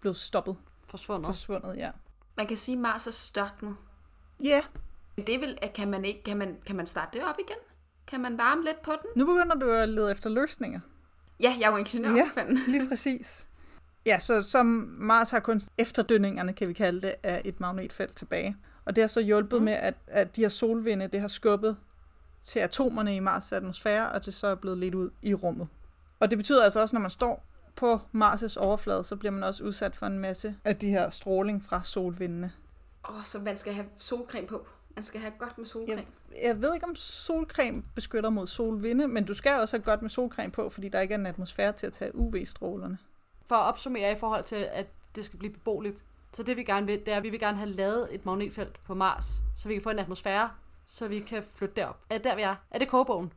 blevet 0.01 0.16
stoppet, 0.16 0.57
Forsvundet. 0.87 1.27
forsvundet, 1.27 1.77
ja. 1.77 1.90
Man 2.37 2.46
kan 2.46 2.57
sige, 2.57 2.75
at 2.75 2.81
Mars 2.81 3.07
er 3.07 3.11
størknet. 3.11 3.77
Ja, 4.44 4.48
yeah. 4.51 4.62
Men 5.16 5.27
det 5.27 5.40
vel, 5.40 5.59
at 5.62 5.72
kan 5.72 5.90
man, 5.90 6.05
ikke, 6.05 6.22
kan, 6.22 6.37
man, 6.37 6.57
kan 6.66 6.77
man 6.77 6.87
starte 6.87 7.18
det 7.18 7.27
op 7.29 7.37
igen? 7.38 7.57
Kan 8.07 8.20
man 8.20 8.38
varme 8.38 8.64
lidt 8.64 8.83
på 8.83 8.90
den? 8.92 9.11
nu 9.16 9.27
begynder 9.27 9.55
du 9.57 9.70
at 9.70 9.88
lede 9.88 10.11
efter 10.11 10.31
løsninger. 10.31 10.81
Ja, 11.40 11.57
jeg 11.61 11.66
er 11.66 11.70
jo 11.70 11.77
ingeniør. 11.77 12.12
Ja. 12.37 12.44
Lige 12.68 12.88
præcis. 12.88 13.48
Ja, 14.07 14.19
så 14.19 14.43
som 14.43 14.67
Mars 14.99 15.31
har 15.31 15.41
kun 15.41 15.61
efterdønningerne, 15.79 16.53
kan 16.53 16.69
vi 16.69 16.73
kalde 16.73 17.01
det, 17.03 17.15
af 17.23 17.43
et 17.45 17.61
magnetfelt 17.61 18.17
tilbage. 18.17 18.57
Og 18.85 18.97
det 18.97 19.03
har 19.03 19.09
så 19.09 19.21
hjulpet 19.21 19.59
Mm. 19.59 19.65
med, 19.65 19.73
at, 19.73 19.95
at 20.07 20.37
de 20.37 20.41
her 20.41 20.49
solvinde, 20.49 21.09
det 21.09 21.21
har 21.21 21.29
skubbet 21.29 21.77
til 22.43 22.59
atomerne 22.59 23.17
i 23.17 23.21
Mars' 23.21 23.55
atmosfære, 23.55 24.11
og 24.11 24.25
det 24.27 24.35
så 24.35 24.47
er 24.47 24.55
blevet 24.55 24.79
lidt 24.79 24.95
ud 24.95 25.11
i 25.23 25.35
rummet. 25.35 25.69
Og 26.21 26.31
det 26.31 26.38
betyder 26.38 26.65
altså 26.65 26.81
også, 26.81 26.97
når 26.97 27.01
man 27.01 27.11
står 27.11 27.45
på 27.77 28.01
Mars' 28.15 28.57
overflade, 28.59 29.05
så 29.05 29.17
bliver 29.17 29.33
man 29.33 29.43
også 29.43 29.65
udsat 29.65 29.97
for 29.97 30.07
en 30.07 30.19
masse 30.19 30.55
af 30.65 30.77
de 30.77 30.91
her 30.91 31.11
stråling 31.11 31.65
fra 31.65 31.81
solvindene. 31.85 32.53
Åh, 33.09 33.17
oh, 33.17 33.25
så 33.25 33.38
man 33.38 33.57
skal 33.57 33.73
have 33.73 33.87
solcreme 33.99 34.47
på. 34.47 34.67
Man 34.97 35.05
skal 35.05 35.21
have 35.21 35.33
godt 35.38 35.59
med 35.59 35.67
solcreme. 35.67 36.03
Jeg 36.43 36.62
ved 36.62 36.75
ikke, 36.75 36.87
om 36.87 36.97
solcreme 36.97 37.83
beskytter 37.95 38.31
mod 38.31 38.47
solvinde, 38.47 39.09
men 39.09 39.25
du 39.25 39.35
skal 39.35 39.61
også 39.61 39.77
have 39.77 39.85
godt 39.85 40.03
med 40.03 40.11
solcreme 40.11 40.53
på, 40.53 40.71
fordi 40.71 40.88
der 40.88 41.01
ikke 41.01 41.15
er 41.15 41.19
en 41.19 41.27
atmosfære 41.27 41.73
til 41.73 41.87
at 41.87 41.93
tage 41.93 42.17
UV-strålerne. 42.17 42.99
For 43.53 43.57
at 43.57 43.69
opsummere 43.69 44.12
i 44.12 44.15
forhold 44.15 44.45
til, 44.45 44.69
at 44.73 44.87
det 45.17 45.25
skal 45.25 45.38
blive 45.38 45.53
beboeligt. 45.53 46.05
Så 46.33 46.43
det 46.43 46.57
vi 46.57 46.65
gerne 46.65 46.87
vil, 46.87 46.99
det 46.99 47.09
er, 47.09 47.17
at 47.17 47.23
vi 47.23 47.31
vil 47.31 47.41
gerne 47.41 47.57
have 47.57 47.71
lavet 47.71 48.15
et 48.15 48.27
magnetfelt 48.27 48.81
på 48.85 48.95
Mars, 48.95 49.43
så 49.57 49.69
vi 49.69 49.75
kan 49.75 49.83
få 49.83 49.91
en 49.91 49.99
atmosfære, 49.99 50.51
så 50.87 51.09
vi 51.09 51.21
kan 51.21 51.43
flytte 51.57 51.75
derop. 51.77 51.97
Er 52.11 52.15
det 52.17 52.25
der, 52.25 52.35
vi 52.37 52.43
er? 52.43 52.55
Er 52.71 52.79
det 52.79 52.88
kogebogen? 52.88 53.33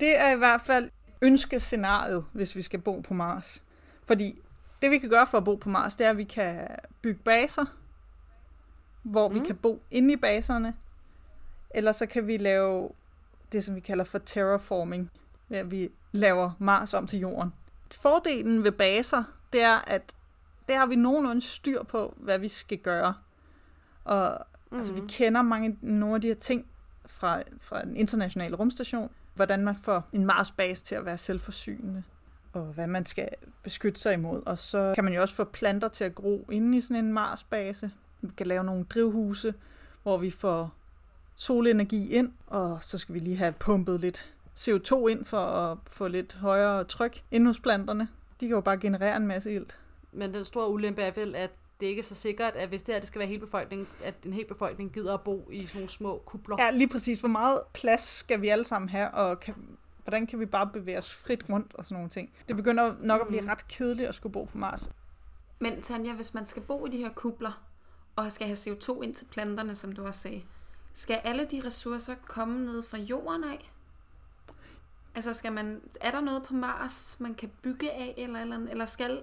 Det 0.00 0.20
er 0.20 0.30
i 0.30 0.36
hvert 0.36 0.60
fald 0.60 0.90
ønskescenariet, 1.22 2.24
hvis 2.32 2.56
vi 2.56 2.62
skal 2.62 2.80
bo 2.80 3.00
på 3.00 3.14
Mars. 3.14 3.62
Fordi 4.04 4.38
det 4.82 4.90
vi 4.90 4.98
kan 4.98 5.08
gøre 5.10 5.26
for 5.26 5.38
at 5.38 5.44
bo 5.44 5.54
på 5.54 5.68
Mars, 5.68 5.96
det 5.96 6.06
er, 6.06 6.10
at 6.10 6.16
vi 6.16 6.24
kan 6.24 6.68
bygge 7.02 7.20
baser, 7.22 7.64
hvor 9.02 9.28
mm. 9.28 9.34
vi 9.34 9.38
Mm. 9.40 9.46
kan 9.46 9.56
bo 9.56 9.82
inde 9.90 10.12
i 10.12 10.16
baserne. 10.16 10.74
Eller 11.70 11.92
så 11.92 12.06
kan 12.06 12.26
vi 12.26 12.36
lave 12.36 12.90
det, 13.52 13.64
som 13.64 13.74
vi 13.74 13.80
kalder 13.80 14.04
for 14.04 14.18
terraforming, 14.18 15.10
ved 15.48 15.58
at 15.58 15.70
vi 15.70 15.88
laver 16.12 16.50
Mars 16.58 16.94
om 16.94 17.06
til 17.06 17.18
jorden. 17.20 17.52
Fordelen 17.92 18.64
ved 18.64 18.72
baser, 18.72 19.24
det 19.52 19.62
er, 19.62 19.78
at 19.86 20.14
der 20.68 20.78
har 20.78 20.86
vi 20.86 20.96
nogenlunde 20.96 21.42
styr 21.42 21.82
på, 21.82 22.14
hvad 22.16 22.38
vi 22.38 22.48
skal 22.48 22.78
gøre. 22.78 23.14
Og 24.04 24.46
mm. 24.70 24.76
altså, 24.76 24.92
vi 24.92 25.00
kender 25.08 25.42
mange, 25.42 25.78
nogle 25.82 26.14
af 26.14 26.20
de 26.20 26.28
her 26.28 26.34
ting 26.34 26.66
fra, 27.06 27.42
fra 27.60 27.82
den 27.82 27.96
internationale 27.96 28.56
rumstation, 28.56 29.10
hvordan 29.34 29.64
man 29.64 29.76
får 29.76 30.08
en 30.12 30.26
Mars-base 30.26 30.84
til 30.84 30.94
at 30.94 31.04
være 31.04 31.18
selvforsynende, 31.18 32.02
og 32.52 32.62
hvad 32.62 32.86
man 32.86 33.06
skal 33.06 33.28
beskytte 33.62 34.00
sig 34.00 34.14
imod. 34.14 34.42
Og 34.46 34.58
så 34.58 34.92
kan 34.94 35.04
man 35.04 35.12
jo 35.12 35.20
også 35.20 35.34
få 35.34 35.44
planter 35.44 35.88
til 35.88 36.04
at 36.04 36.14
gro 36.14 36.46
inde 36.50 36.78
i 36.78 36.80
sådan 36.80 37.04
en 37.04 37.12
Mars-base. 37.12 37.90
Vi 38.20 38.30
kan 38.36 38.46
lave 38.46 38.64
nogle 38.64 38.84
drivhuse, 38.84 39.54
hvor 40.02 40.18
vi 40.18 40.30
får 40.30 40.74
solenergi 41.36 42.08
ind, 42.08 42.32
og 42.46 42.82
så 42.82 42.98
skal 42.98 43.14
vi 43.14 43.18
lige 43.18 43.36
have 43.36 43.52
pumpet 43.52 44.00
lidt 44.00 44.34
CO2 44.56 45.06
ind 45.06 45.24
for 45.24 45.38
at 45.38 45.78
få 45.86 46.08
lidt 46.08 46.34
højere 46.34 46.84
tryk 46.84 47.22
inde 47.30 47.46
hos 47.46 47.60
planterne. 47.60 48.08
De 48.40 48.46
kan 48.46 48.54
jo 48.54 48.60
bare 48.60 48.78
generere 48.78 49.16
en 49.16 49.26
masse 49.26 49.54
ilt. 49.54 49.76
Men 50.12 50.34
den 50.34 50.44
store 50.44 50.70
ulempe 50.70 51.02
er 51.02 51.10
vel, 51.12 51.34
at 51.34 51.50
det 51.80 51.86
ikke 51.86 52.00
er 52.00 52.04
så 52.04 52.14
sikkert, 52.14 52.52
at 52.54 52.68
hvis 52.68 52.82
det 52.82 52.94
her 52.94 53.00
det 53.00 53.08
skal 53.08 53.18
være 53.18 53.28
hele 53.28 53.40
befolkningen, 53.40 53.88
at 54.04 54.14
en 54.24 54.32
hel 54.32 54.46
befolkning 54.46 54.92
gider 54.92 55.14
at 55.14 55.20
bo 55.20 55.48
i 55.50 55.66
sådan 55.66 55.78
nogle 55.78 55.88
små 55.88 56.22
kubler. 56.26 56.56
Ja, 56.60 56.70
lige 56.70 56.88
præcis. 56.88 57.20
Hvor 57.20 57.28
meget 57.28 57.60
plads 57.74 58.00
skal 58.02 58.40
vi 58.42 58.48
alle 58.48 58.64
sammen 58.64 58.88
have, 58.88 59.10
og 59.10 59.40
kan, 59.40 59.54
hvordan 60.04 60.26
kan 60.26 60.40
vi 60.40 60.46
bare 60.46 60.66
bevæge 60.72 60.98
os 60.98 61.12
frit 61.14 61.44
rundt 61.50 61.74
og 61.74 61.84
sådan 61.84 61.94
nogle 61.94 62.08
ting. 62.10 62.30
Det 62.48 62.56
begynder 62.56 62.94
nok 63.00 63.20
at 63.20 63.26
blive 63.26 63.40
Mhm. 63.40 63.50
ret 63.50 63.68
kedeligt 63.68 64.08
at 64.08 64.14
skulle 64.14 64.32
bo 64.32 64.44
på 64.44 64.58
Mars. 64.58 64.90
Men 65.60 65.82
Tanja, 65.82 66.12
hvis 66.12 66.34
man 66.34 66.46
skal 66.46 66.62
bo 66.62 66.86
i 66.86 66.90
de 66.90 66.96
her 66.96 67.10
kubler, 67.10 67.62
og 68.16 68.32
skal 68.32 68.46
have 68.46 68.56
CO2 68.56 69.02
ind 69.02 69.14
til 69.14 69.24
planterne, 69.24 69.74
som 69.74 69.92
du 69.92 70.06
også 70.06 70.20
sagde, 70.20 70.42
skal 70.94 71.20
alle 71.24 71.44
de 71.44 71.62
ressourcer 71.64 72.14
komme 72.26 72.64
ned 72.64 72.82
fra 72.82 72.98
jorden 72.98 73.44
af? 73.44 73.72
Altså, 75.18 75.34
skal 75.34 75.52
man, 75.52 75.80
er 76.00 76.10
der 76.10 76.20
noget 76.20 76.42
på 76.42 76.54
Mars, 76.54 77.16
man 77.20 77.34
kan 77.34 77.50
bygge 77.62 77.92
af, 77.92 78.14
eller, 78.16 78.40
eller, 78.40 78.58
eller 78.70 78.86
skal 78.86 79.22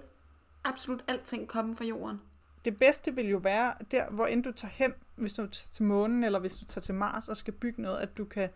absolut 0.64 1.04
alting 1.08 1.48
komme 1.48 1.76
fra 1.76 1.84
jorden? 1.84 2.20
Det 2.64 2.78
bedste 2.78 3.14
vil 3.14 3.28
jo 3.28 3.38
være, 3.38 3.74
der 3.90 4.10
hvor 4.10 4.26
end 4.26 4.44
du 4.44 4.52
tager 4.52 4.72
hen, 4.74 4.92
hvis 5.14 5.32
du 5.32 5.42
tager 5.42 5.68
til 5.72 5.84
månen, 5.84 6.24
eller 6.24 6.38
hvis 6.38 6.56
du 6.58 6.64
tager 6.64 6.82
til 6.82 6.94
Mars 6.94 7.28
og 7.28 7.36
skal 7.36 7.54
bygge 7.54 7.82
noget, 7.82 7.98
at 7.98 8.18
du 8.18 8.24
kan 8.24 8.48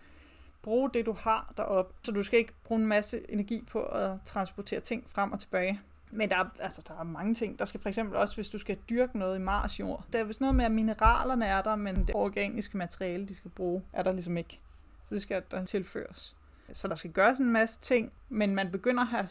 bruge 0.63 0.91
det, 0.95 1.07
du 1.07 1.13
har 1.13 1.53
deroppe. 1.57 1.95
Så 2.03 2.13
du 2.13 2.23
skal 2.23 2.39
ikke 2.39 2.53
bruge 2.65 2.81
en 2.81 2.87
masse 2.87 3.31
energi 3.31 3.65
på 3.71 3.83
at 3.83 4.11
transportere 4.25 4.81
ting 4.81 5.05
frem 5.09 5.33
og 5.33 5.41
tilbage. 5.41 5.81
Men 6.11 6.29
der 6.29 6.37
er, 6.37 6.45
altså, 6.59 6.83
der 6.89 6.95
er 6.99 7.05
mange 7.05 7.35
ting. 7.35 7.59
Der 7.59 7.65
skal 7.65 7.81
for 7.81 7.89
eksempel 7.89 8.17
også, 8.17 8.35
hvis 8.35 8.49
du 8.49 8.59
skal 8.59 8.79
dyrke 8.91 9.19
noget 9.19 9.37
i 9.37 9.41
Mars 9.41 9.81
jord. 9.81 10.05
Der 10.13 10.19
er 10.19 10.25
vist 10.25 10.41
noget 10.41 10.55
med, 10.55 10.65
at 10.65 10.73
mineralerne 10.73 11.47
er 11.47 11.63
der, 11.63 11.77
men 11.77 11.97
det 11.97 12.15
organiske 12.15 12.77
materiale, 12.77 13.29
de 13.29 13.35
skal 13.35 13.51
bruge, 13.51 13.83
er 13.93 14.03
der 14.03 14.13
ligesom 14.13 14.37
ikke. 14.37 14.61
Så 15.05 15.15
det 15.15 15.23
skal 15.23 15.43
der 15.51 15.65
tilføres. 15.65 16.37
Så 16.73 16.89
der 16.89 16.95
skal 16.95 17.13
gøres 17.13 17.39
en 17.39 17.51
masse 17.53 17.81
ting, 17.81 18.13
men 18.29 18.55
man 18.55 18.71
begynder 18.71 19.03
at 19.03 19.09
have 19.09 19.29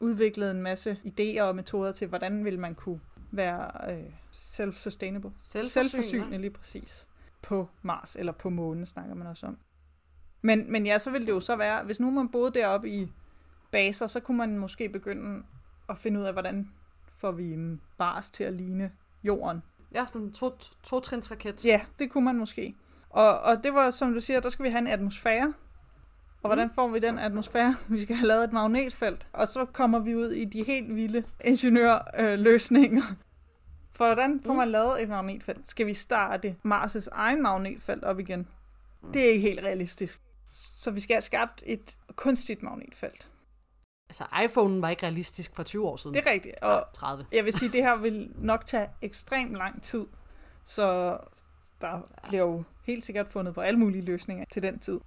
udviklet 0.00 0.50
en 0.50 0.62
masse 0.62 0.98
idéer 1.04 1.42
og 1.42 1.56
metoder 1.56 1.92
til, 1.92 2.08
hvordan 2.08 2.44
vil 2.44 2.58
man 2.58 2.74
kunne 2.74 3.00
være 3.30 3.92
øh, 3.92 4.04
self-sustainable. 4.32 5.30
Selvforsynende 5.38 6.38
lige 6.38 6.50
præcis. 6.50 7.08
På 7.42 7.68
Mars, 7.82 8.16
eller 8.16 8.32
på 8.32 8.50
månen 8.50 8.86
snakker 8.86 9.14
man 9.14 9.26
også 9.26 9.46
om. 9.46 9.58
Men, 10.42 10.72
men 10.72 10.86
ja, 10.86 10.98
så 10.98 11.10
ville 11.10 11.26
det 11.26 11.32
jo 11.32 11.40
så 11.40 11.56
være, 11.56 11.84
hvis 11.84 12.00
nu 12.00 12.10
man 12.10 12.28
boede 12.28 12.50
deroppe 12.54 12.88
i 12.88 13.12
baser, 13.70 14.06
så 14.06 14.20
kunne 14.20 14.36
man 14.36 14.58
måske 14.58 14.88
begynde 14.88 15.42
at 15.88 15.98
finde 15.98 16.20
ud 16.20 16.24
af, 16.24 16.32
hvordan 16.32 16.70
får 17.16 17.32
vi 17.32 17.56
Mars 17.98 18.30
til 18.30 18.44
at 18.44 18.52
ligne 18.52 18.92
jorden. 19.24 19.62
Ja, 19.92 20.06
sådan 20.06 20.22
en 20.22 20.32
to, 20.32 20.58
to 20.82 21.00
trins 21.00 21.30
raket. 21.30 21.64
Ja, 21.64 21.80
det 21.98 22.10
kunne 22.10 22.24
man 22.24 22.36
måske. 22.36 22.74
Og, 23.10 23.40
og 23.40 23.64
det 23.64 23.74
var, 23.74 23.90
som 23.90 24.14
du 24.14 24.20
siger, 24.20 24.40
der 24.40 24.48
skal 24.48 24.64
vi 24.64 24.70
have 24.70 24.78
en 24.78 24.86
atmosfære. 24.86 25.54
Og 26.44 26.48
hvordan 26.48 26.70
får 26.74 26.88
vi 26.88 26.98
den 26.98 27.18
atmosfære? 27.18 27.76
Vi 27.88 28.00
skal 28.00 28.16
have 28.16 28.26
lavet 28.26 28.44
et 28.44 28.52
magnetfelt. 28.52 29.28
Og 29.32 29.48
så 29.48 29.64
kommer 29.64 29.98
vi 29.98 30.14
ud 30.14 30.30
i 30.30 30.44
de 30.44 30.62
helt 30.64 30.94
vilde 30.94 31.24
ingeniørløsninger. 31.44 33.02
For 33.92 34.04
hvordan 34.06 34.40
får 34.46 34.54
man 34.54 34.68
lavet 34.68 35.02
et 35.02 35.08
magnetfelt? 35.08 35.68
Skal 35.68 35.86
vi 35.86 35.94
starte 35.94 36.56
Mars' 36.66 37.08
egen 37.12 37.42
magnetfelt 37.42 38.04
op 38.04 38.18
igen? 38.20 38.48
Det 39.14 39.26
er 39.26 39.28
ikke 39.30 39.48
helt 39.48 39.60
realistisk. 39.60 40.20
Så 40.50 40.90
vi 40.90 41.00
skal 41.00 41.14
have 41.14 41.22
skabt 41.22 41.62
et 41.66 41.96
kunstigt 42.16 42.62
magnetfelt. 42.62 43.28
Altså, 44.08 44.24
iPhonen 44.44 44.82
var 44.82 44.88
ikke 44.88 45.02
realistisk 45.02 45.56
for 45.56 45.62
20 45.62 45.88
år 45.88 45.96
siden. 45.96 46.14
Det 46.14 46.26
er 46.26 46.30
rigtigt. 46.30 46.56
Og 46.62 46.74
Og 46.74 46.84
30. 46.94 47.26
jeg 47.32 47.44
vil 47.44 47.52
sige, 47.52 47.72
det 47.72 47.82
her 47.82 47.96
vil 47.96 48.30
nok 48.38 48.66
tage 48.66 48.88
ekstremt 49.02 49.52
lang 49.52 49.82
tid. 49.82 50.06
Så 50.64 51.18
der 51.80 52.00
bliver 52.28 52.42
jo 52.42 52.64
helt 52.86 53.04
sikkert 53.04 53.28
fundet 53.28 53.54
på 53.54 53.60
alle 53.60 53.78
mulige 53.78 54.02
løsninger 54.02 54.44
til 54.52 54.62
den 54.62 54.78
tid. 54.78 55.00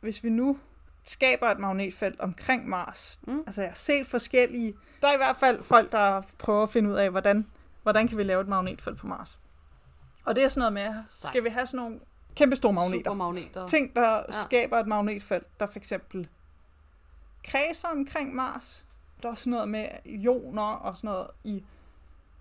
Hvis 0.00 0.24
vi 0.24 0.30
nu 0.30 0.58
skaber 1.04 1.46
et 1.48 1.58
magnetfelt 1.58 2.20
omkring 2.20 2.68
Mars, 2.68 3.20
Mm. 3.26 3.42
altså 3.46 3.62
jeg 3.62 3.70
har 3.70 3.74
set 3.76 4.06
forskellige, 4.06 4.74
der 5.00 5.08
er 5.08 5.14
i 5.14 5.16
hvert 5.16 5.36
fald 5.36 5.62
folk, 5.62 5.92
der 5.92 6.22
prøver 6.38 6.62
at 6.62 6.70
finde 6.70 6.90
ud 6.90 6.94
af, 6.94 7.10
hvordan, 7.10 7.46
hvordan 7.82 8.08
kan 8.08 8.18
vi 8.18 8.22
lave 8.22 8.40
et 8.40 8.48
magnetfelt 8.48 8.98
på 8.98 9.06
Mars. 9.06 9.38
Og 10.26 10.36
det 10.36 10.44
er 10.44 10.48
sådan 10.48 10.60
noget 10.72 10.72
med, 10.72 11.02
skal 11.08 11.44
vi 11.44 11.48
have 11.48 11.66
sådan 11.66 11.78
nogle 11.84 12.00
kæmpe 12.34 12.56
store 12.56 12.72
magneter. 12.72 12.98
Supermagneter. 13.10 13.66
Ting, 13.66 13.94
der 13.96 14.10
Ja. 14.16 14.42
skaber 14.44 14.78
et 14.78 14.86
magnetfelt, 14.86 15.60
der 15.60 15.66
for 15.66 15.76
eksempel 15.78 16.28
kredser 17.44 17.88
omkring 17.88 18.34
Mars. 18.34 18.86
Der 19.22 19.30
er 19.30 19.34
sådan 19.34 19.50
noget 19.50 19.68
med 19.68 19.88
ioner 20.04 20.62
og 20.72 20.96
sådan 20.96 21.08
noget 21.10 21.26
i 21.44 21.64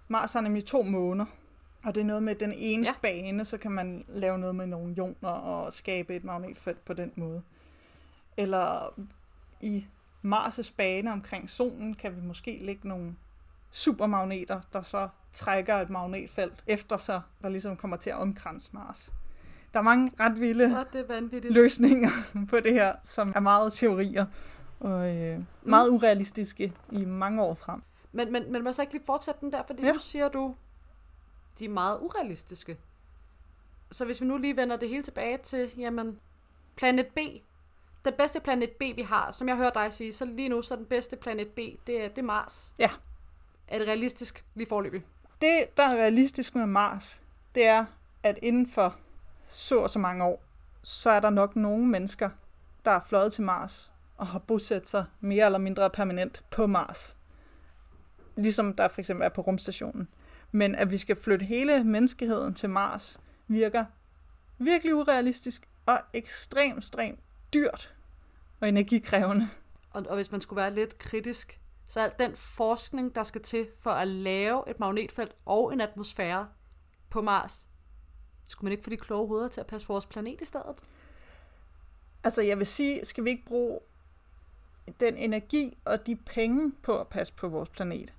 Mars 0.07 0.33
har 0.33 0.41
nemlig 0.41 0.65
to 0.65 0.81
måner. 0.81 1.25
Og 1.87 1.95
det 1.95 2.01
er 2.01 2.05
noget 2.05 2.23
med 2.23 2.35
den 2.35 2.53
ene 2.55 2.85
Ja. 2.87 2.93
bane, 3.01 3.45
så 3.45 3.57
kan 3.57 3.71
man 3.71 4.05
lave 4.07 4.37
noget 4.37 4.55
med 4.55 4.67
nogle 4.67 4.93
ioner 4.97 5.29
og 5.29 5.73
skabe 5.73 6.15
et 6.15 6.23
magnetfelt 6.23 6.85
på 6.85 6.93
den 6.93 7.11
måde. 7.15 7.41
Eller 8.37 8.93
i 9.61 9.85
Mars' 10.25 10.73
bane 10.77 11.11
omkring 11.11 11.49
solen 11.49 11.93
kan 11.93 12.15
vi 12.15 12.21
måske 12.21 12.59
lægge 12.61 12.87
nogle 12.87 13.15
supermagneter, 13.71 14.61
der 14.73 14.81
så 14.81 15.07
trækker 15.33 15.75
et 15.75 15.89
magnetfelt 15.89 16.63
efter 16.67 16.97
sig, 16.97 17.21
der 17.41 17.49
ligesom 17.49 17.75
kommer 17.77 17.97
til 17.97 18.09
at 18.09 18.15
omkranse 18.15 18.69
Mars. 18.73 19.13
Der 19.73 19.79
er 19.79 19.83
mange 19.83 20.11
ret 20.19 20.39
vilde 20.39 20.85
vanvittigt. 21.07 21.53
løsninger 21.53 22.09
på 22.49 22.59
det 22.59 22.73
her, 22.73 22.93
som 23.03 23.33
er 23.35 23.39
meget 23.39 23.73
teorier 23.73 24.25
og 24.79 25.15
øh, 25.15 25.39
meget 25.63 25.89
urealistiske 25.89 26.73
i 26.91 27.05
mange 27.05 27.41
år 27.43 27.53
frem. 27.53 27.81
Men, 28.11 28.31
men, 28.31 28.51
men 28.51 28.63
må 28.63 28.69
jeg 28.69 28.75
så 28.75 28.81
ikke 28.81 28.93
lige 28.93 29.05
fortsætte 29.05 29.39
den 29.41 29.51
der, 29.51 29.63
fordi. 29.67 29.81
Ja. 29.85 29.91
nu 29.91 29.99
siger 29.99 30.29
du, 30.29 30.55
de 31.59 31.65
er 31.65 31.69
meget 31.69 31.99
urealistiske. 32.01 32.77
Så 33.91 34.05
hvis 34.05 34.21
vi 34.21 34.25
nu 34.25 34.37
lige 34.37 34.57
vender 34.57 34.77
det 34.77 34.89
hele 34.89 35.03
tilbage 35.03 35.37
til, 35.37 35.73
jamen, 35.77 36.19
planet 36.75 37.07
B, 37.07 37.17
den 38.05 38.13
bedste 38.17 38.39
planet 38.39 38.69
B, 38.69 38.81
vi 38.95 39.01
har, 39.01 39.31
som 39.31 39.47
jeg 39.47 39.57
hører 39.57 39.69
dig 39.69 39.93
sige, 39.93 40.13
så 40.13 40.25
lige 40.25 40.49
nu, 40.49 40.61
så 40.61 40.75
den 40.75 40.85
bedste 40.85 41.15
planet 41.15 41.47
B, 41.47 41.57
det 41.87 42.03
er, 42.03 42.07
det 42.07 42.17
er 42.17 42.21
Mars. 42.21 42.73
Ja. 42.79 42.89
Er 43.67 43.79
det 43.79 43.87
realistisk 43.87 44.45
lige 44.55 44.67
forløbig? 44.67 45.03
Det, 45.41 45.77
der 45.77 45.83
er 45.83 45.95
realistisk 45.95 46.55
med 46.55 46.65
Mars, 46.65 47.21
det 47.55 47.65
er, 47.65 47.85
at 48.23 48.39
inden 48.41 48.67
for 48.67 48.95
så 49.47 49.79
og 49.79 49.89
så 49.89 49.99
mange 49.99 50.23
år, 50.23 50.43
så 50.81 51.09
er 51.09 51.19
der 51.19 51.29
nok 51.29 51.55
nogle 51.55 51.87
mennesker, 51.87 52.29
der 52.85 52.91
er 52.91 52.99
fløjet 52.99 53.33
til 53.33 53.43
Mars 53.43 53.91
og 54.17 54.27
har 54.27 54.39
bosat 54.39 54.89
sig 54.89 55.05
mere 55.19 55.45
eller 55.45 55.59
mindre 55.59 55.89
permanent 55.89 56.43
på 56.51 56.67
Mars. 56.67 57.17
Ligesom 58.35 58.73
der 58.73 58.87
for 58.87 59.01
eksempel 59.01 59.25
er 59.25 59.29
på 59.29 59.41
rumstationen. 59.41 60.07
Men 60.57 60.75
at 60.75 60.91
vi 60.91 60.97
skal 60.97 61.15
flytte 61.15 61.45
hele 61.45 61.83
menneskeheden 61.83 62.53
til 62.53 62.69
Mars, 62.69 63.19
virker 63.47 63.85
virkelig 64.57 64.95
urealistisk 64.95 65.69
og 65.85 65.99
ekstremt, 66.13 66.77
ekstremt 66.77 67.19
dyrt 67.53 67.95
og 68.59 68.69
energikrævende. 68.69 69.49
Og, 69.93 70.05
og 70.09 70.15
hvis 70.15 70.31
man 70.31 70.41
skulle 70.41 70.57
være 70.57 70.73
lidt 70.73 70.97
kritisk, 70.97 71.59
så 71.87 71.99
al 71.99 72.11
den 72.19 72.35
forskning, 72.35 73.15
der 73.15 73.23
skal 73.23 73.41
til 73.41 73.67
for 73.79 73.91
at 73.91 74.07
lave 74.07 74.69
et 74.69 74.79
magnetfelt 74.79 75.35
og 75.45 75.73
en 75.73 75.81
atmosfære 75.81 76.47
på 77.09 77.21
Mars, 77.21 77.67
skulle 78.45 78.65
man 78.65 78.71
ikke 78.71 78.83
få 78.83 78.89
de 78.89 78.97
kloge 78.97 79.27
hoveder 79.27 79.47
til 79.47 79.61
at 79.61 79.67
passe 79.67 79.87
på 79.87 79.93
vores 79.93 80.05
planet 80.05 80.41
i 80.41 80.45
stedet? 80.45 80.79
Altså 82.23 82.41
jeg 82.41 82.57
vil 82.57 82.67
sige, 82.67 83.05
skal 83.05 83.23
vi 83.23 83.29
ikke 83.29 83.45
bruge 83.45 83.79
den 84.99 85.17
energi 85.17 85.77
og 85.85 86.07
de 86.07 86.15
penge 86.15 86.71
på 86.81 86.99
at 86.99 87.07
passe 87.07 87.33
på 87.33 87.47
vores 87.47 87.69
planet? 87.69 88.13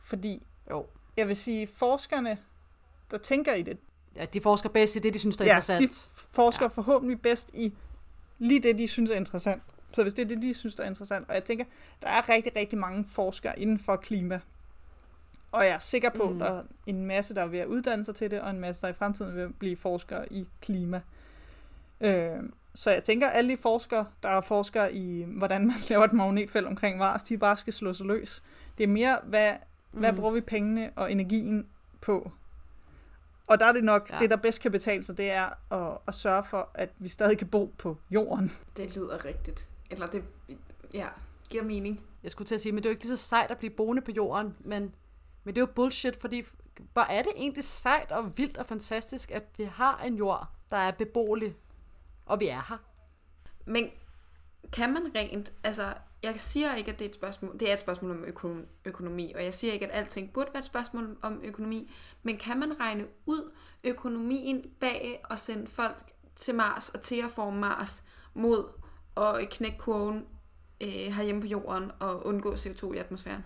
Fordi 0.00 0.42
Jo. 0.70 0.86
Jeg 1.16 1.28
vil 1.28 1.36
sige, 1.36 1.66
forskerne, 1.66 2.38
der 3.10 3.18
tænker 3.18 3.54
i 3.54 3.62
det, 3.62 3.78
Ja, 4.16 4.24
de 4.24 4.40
forsker 4.40 4.68
bedst 4.68 4.96
i 4.96 4.98
det, 4.98 5.14
de 5.14 5.18
synes, 5.18 5.36
der 5.36 5.44
er 5.44 5.48
Ja, 5.48 5.54
interessant. 5.56 5.90
de 5.90 6.26
forsker 6.32 6.64
ja. 6.64 6.68
forhåbentlig 6.68 7.20
bedst 7.20 7.50
i 7.54 7.72
lige 8.38 8.60
det, 8.62 8.78
de 8.78 8.88
synes 8.88 9.10
er 9.10 9.14
interessant. 9.16 9.62
Så 9.92 10.02
hvis 10.02 10.14
det 10.14 10.22
er 10.24 10.26
det, 10.28 10.42
de 10.42 10.54
synes, 10.54 10.74
der 10.74 10.82
er 10.84 10.88
interessant. 10.88 11.28
Og 11.28 11.34
jeg 11.34 11.44
tænker, 11.44 11.64
der 12.02 12.08
er 12.08 12.28
rigtig, 12.28 12.56
rigtig 12.56 12.78
mange 12.78 13.04
forskere 13.08 13.58
inden 13.60 13.78
for 13.78 13.96
klima. 13.96 14.40
Og 15.52 15.64
jeg 15.64 15.72
er 15.74 15.78
sikker 15.78 16.10
på, 16.10 16.24
Mm. 16.28 16.32
mm. 16.32 16.38
der 16.38 16.46
er 16.58 16.62
en 16.86 17.04
masse, 17.06 17.34
der 17.34 17.42
er 17.42 17.46
ved 17.46 17.58
at 17.58 17.66
uddanne 17.66 18.04
sig 18.04 18.14
til 18.14 18.30
det, 18.30 18.40
og 18.40 18.50
en 18.50 18.60
masse, 18.60 18.82
der 18.82 18.88
i 18.88 18.92
fremtiden 18.92 19.36
vil 19.36 19.52
blive 19.52 19.76
forskere 19.76 20.32
i 20.32 20.46
klima. 20.60 21.00
Øh, 22.00 22.36
så 22.74 22.90
jeg 22.90 23.04
tænker, 23.04 23.26
at 23.28 23.36
alle 23.38 23.52
de 23.52 23.56
forskere, 23.56 24.06
der 24.22 24.28
er 24.28 24.40
forskere 24.40 24.94
i, 24.94 25.24
hvordan 25.28 25.66
man 25.66 25.76
laver 25.90 26.04
et 26.04 26.12
magnetfelt 26.12 26.66
omkring 26.66 26.98
Mars, 26.98 27.22
de 27.22 27.38
bare 27.38 27.56
skal 27.56 27.72
slå 27.72 27.92
sig 27.94 28.06
løs. 28.06 28.42
Det 28.78 28.84
er 28.84 28.88
mere, 28.88 29.18
hvad 29.24 29.52
Hvad 29.92 30.12
Mm. 30.12 30.18
bruger 30.18 30.32
vi 30.32 30.40
pengene 30.40 30.92
og 30.96 31.12
energien 31.12 31.68
på? 32.00 32.32
Og 33.46 33.60
der 33.60 33.66
er 33.66 33.72
det 33.72 33.84
nok, 33.84 34.10
Ja. 34.12 34.18
det 34.18 34.30
der 34.30 34.36
bedst 34.36 34.60
kan 34.60 34.70
betale 34.72 35.04
sig, 35.04 35.16
det 35.16 35.30
er 35.30 35.72
at, 35.74 35.98
at 36.08 36.14
sørge 36.14 36.44
for, 36.44 36.70
at 36.74 36.90
vi 36.98 37.08
stadig 37.08 37.38
kan 37.38 37.48
bo 37.48 37.74
på 37.78 37.96
jorden. 38.10 38.52
Det 38.76 38.94
lyder 38.96 39.24
rigtigt. 39.24 39.68
Eller 39.90 40.06
det, 40.06 40.24
ja, 40.94 41.08
giver 41.50 41.64
mening. 41.64 42.00
Jeg 42.22 42.30
skulle 42.30 42.46
til 42.48 42.54
at 42.54 42.60
sige, 42.60 42.72
men 42.72 42.82
det 42.82 42.88
er 42.88 42.90
jo 42.90 42.94
ikke 42.94 43.04
lige 43.04 43.16
så 43.16 43.24
sejt 43.28 43.50
at 43.50 43.58
blive 43.58 43.70
boende 43.70 44.02
på 44.02 44.10
jorden, 44.10 44.56
men, 44.60 44.94
men 45.44 45.54
det 45.54 45.60
er 45.60 45.66
jo 45.66 45.72
bullshit, 45.74 46.16
fordi 46.20 46.42
hvor 46.92 47.02
er 47.02 47.22
det 47.22 47.32
egentlig 47.36 47.64
sejt 47.64 48.12
og 48.12 48.38
vildt 48.38 48.56
og 48.58 48.66
fantastisk, 48.66 49.30
at 49.30 49.42
vi 49.56 49.64
har 49.64 49.98
en 49.98 50.14
jord, 50.14 50.48
der 50.70 50.76
er 50.76 50.90
beboelig, 50.92 51.56
og 52.26 52.40
vi 52.40 52.48
er 52.48 52.62
her. 52.68 52.76
Men 53.66 53.90
kan 54.72 54.92
man 54.92 55.02
rent, 55.14 55.52
altså 55.64 55.82
jeg 56.22 56.40
siger 56.40 56.74
ikke, 56.74 56.92
at 56.92 56.98
det 56.98 57.04
er 57.04 57.08
et 57.08 57.14
spørgsmål, 57.14 57.58
det 57.60 57.68
er 57.68 57.72
et 57.72 57.78
spørgsmål 57.80 58.10
om 58.10 58.24
øko- 58.24 58.66
økonomi, 58.84 59.32
og 59.34 59.44
jeg 59.44 59.54
siger 59.54 59.72
ikke, 59.72 59.86
at 59.86 59.92
alting 59.98 60.32
burde 60.32 60.50
være 60.52 60.58
et 60.60 60.64
spørgsmål 60.66 61.16
om 61.22 61.40
økonomi, 61.44 61.92
men 62.22 62.36
kan 62.36 62.58
man 62.60 62.80
regne 62.80 63.06
ud 63.26 63.52
økonomien 63.84 64.64
bag 64.80 65.22
at 65.30 65.38
sende 65.38 65.66
folk 65.66 66.02
til 66.36 66.54
Mars 66.54 66.88
og 66.88 67.00
terraforme 67.00 67.60
Mars 67.60 68.02
mod 68.34 68.64
at 69.16 69.48
knække 69.50 69.78
kurven 69.78 70.26
øh, 70.80 70.88
herhjemme 70.88 71.40
på 71.40 71.46
jorden 71.46 71.90
og 72.00 72.26
undgå 72.26 72.54
CO2 72.54 72.92
i 72.92 72.96
atmosfæren? 72.98 73.44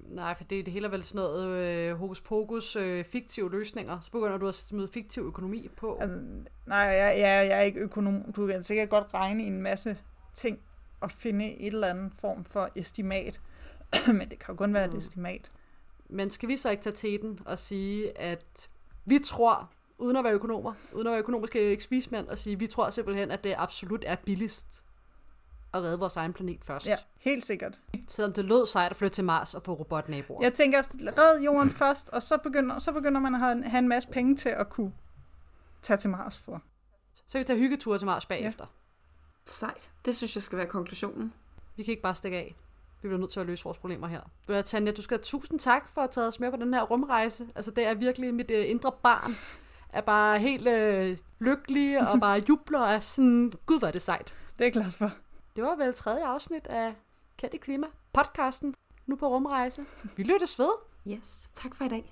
Nej, 0.00 0.36
for 0.36 0.44
det, 0.44 0.66
det 0.66 0.72
hele 0.74 0.86
er 0.86 0.90
vel 0.90 1.04
sådan 1.04 1.16
noget 1.16 1.46
øh, 1.58 1.96
hokus 1.96 2.20
pokus, 2.20 2.76
øh, 2.76 3.04
fiktive 3.04 3.50
løsninger. 3.50 4.00
Så 4.00 4.10
begynder 4.10 4.38
du 4.38 4.48
at 4.48 4.54
smide 4.54 4.88
fiktiv 4.88 5.22
økonomi 5.22 5.68
på. 5.76 5.98
Altså, 6.00 6.18
nej, 6.66 6.78
jeg, 6.78 7.18
jeg, 7.18 7.48
jeg 7.48 7.58
er 7.58 7.62
ikke 7.62 7.80
økonom. 7.80 8.32
Du 8.32 8.46
kan 8.46 8.62
sikkert 8.62 8.88
godt 8.90 9.14
regne 9.14 9.42
i 9.44 9.46
en 9.46 9.62
masse 9.62 9.98
ting 10.34 10.58
og 11.02 11.10
finde 11.10 11.54
et 11.60 11.72
eller 11.74 11.88
andet 11.88 12.12
form 12.20 12.44
for 12.44 12.68
estimat. 12.74 13.40
Men 14.18 14.30
det 14.30 14.38
kan 14.38 14.46
jo 14.48 14.54
kun 14.54 14.74
være 14.74 14.84
et 14.84 14.92
Mm. 14.92 14.98
estimat. 14.98 15.50
Men 16.08 16.30
skal 16.30 16.48
vi 16.48 16.56
så 16.56 16.70
ikke 16.70 16.82
tage 16.82 16.96
teten 16.96 17.38
og 17.46 17.58
sige, 17.58 18.18
at 18.18 18.68
vi 19.04 19.18
tror, 19.18 19.70
uden 19.98 20.16
at 20.16 20.24
være 20.24 20.32
økonomer, 20.32 20.74
uden 20.92 21.06
at 21.06 21.10
være 21.10 21.18
økonomiske 21.20 21.60
eksvismænd, 21.60 22.28
og 22.28 22.38
sige, 22.38 22.52
at 22.54 22.60
vi 22.60 22.66
tror 22.66 22.90
simpelthen, 22.90 23.30
at 23.30 23.44
det 23.44 23.54
absolut 23.58 24.04
er 24.06 24.16
billigst 24.16 24.84
at 25.74 25.82
redde 25.82 25.98
vores 25.98 26.16
egen 26.16 26.32
planet 26.32 26.64
først. 26.64 26.86
Ja, 26.86 26.96
helt 27.20 27.44
sikkert. 27.44 27.80
Selvom 28.08 28.32
det 28.32 28.44
lød 28.44 28.66
sejt 28.66 28.90
at 28.90 28.96
flytte 28.96 29.14
til 29.14 29.24
Mars 29.24 29.54
og 29.54 29.62
få 29.62 29.72
robotnaboer. 29.74 30.42
Jeg 30.42 30.52
tænker, 30.52 30.82
red 31.18 31.40
jorden 31.40 31.70
først, 31.70 32.10
og 32.10 32.22
så 32.22 32.36
begynder, 32.38 32.78
så 32.78 32.92
begynder 32.92 33.20
man 33.20 33.34
at 33.34 33.40
have, 33.40 33.64
have 33.64 33.78
en 33.78 33.88
masse 33.88 34.08
penge 34.08 34.36
til 34.36 34.48
at 34.48 34.70
kunne 34.70 34.92
tage 35.82 35.96
til 35.96 36.10
Mars 36.10 36.38
for. 36.38 36.62
Så 37.14 37.32
kan 37.32 37.38
vi 37.38 37.44
tage 37.44 37.58
hyggeture 37.58 37.98
til 37.98 38.06
Mars 38.06 38.26
bagefter. 38.26 38.66
Sejt. 39.46 39.92
Det 40.04 40.16
synes 40.16 40.36
jeg 40.36 40.42
skal 40.42 40.58
være 40.58 40.66
konklusionen. 40.66 41.32
Vi 41.76 41.82
kan 41.82 41.92
ikke 41.92 42.02
bare 42.02 42.14
stikke 42.14 42.36
af. 42.36 42.54
Vi 43.02 43.08
bliver 43.08 43.20
nødt 43.20 43.30
til 43.30 43.40
at 43.40 43.46
løse 43.46 43.64
vores 43.64 43.78
problemer 43.78 44.06
her. 44.06 44.20
Ved 44.46 44.56
du, 44.56 44.62
Tanja, 44.62 44.92
du 44.92 45.02
skal 45.02 45.16
have 45.16 45.22
tusind 45.22 45.58
tak 45.58 45.88
for 45.88 46.00
at 46.00 46.10
tage 46.10 46.26
os 46.26 46.40
med 46.40 46.50
på 46.50 46.56
den 46.56 46.74
her 46.74 46.82
rumrejse. 46.82 47.48
Altså, 47.54 47.70
det 47.70 47.84
er 47.84 47.94
virkelig 47.94 48.34
mit 48.34 48.50
øh, 48.50 48.70
indre 48.70 48.92
barn. 49.02 49.36
Er 49.88 50.00
bare 50.00 50.38
helt 50.38 50.68
øh, 50.68 51.18
lykkelig 51.38 52.08
og 52.08 52.20
bare 52.20 52.42
jubler 52.48 52.80
og 52.80 52.92
er 52.92 53.00
sådan, 53.00 53.52
gud, 53.66 53.78
hvor 53.78 53.88
er 53.88 53.92
det 53.92 54.02
sejt. 54.02 54.34
Det 54.52 54.60
er 54.60 54.64
jeg 54.64 54.72
glad 54.72 54.90
for. 54.90 55.10
Det 55.56 55.64
var 55.64 55.76
vel 55.76 55.94
tredje 55.94 56.24
afsnit 56.24 56.66
af 56.66 56.94
Kendt 57.38 57.54
i 57.54 57.58
Klima, 57.58 57.86
podcasten, 58.12 58.74
nu 59.06 59.16
på 59.16 59.28
rumrejse. 59.28 59.84
Vi 60.16 60.22
lyttes 60.22 60.58
ved. 60.58 60.70
Yes, 61.08 61.50
tak 61.54 61.74
for 61.74 61.84
i 61.84 61.88
dag. 61.88 62.10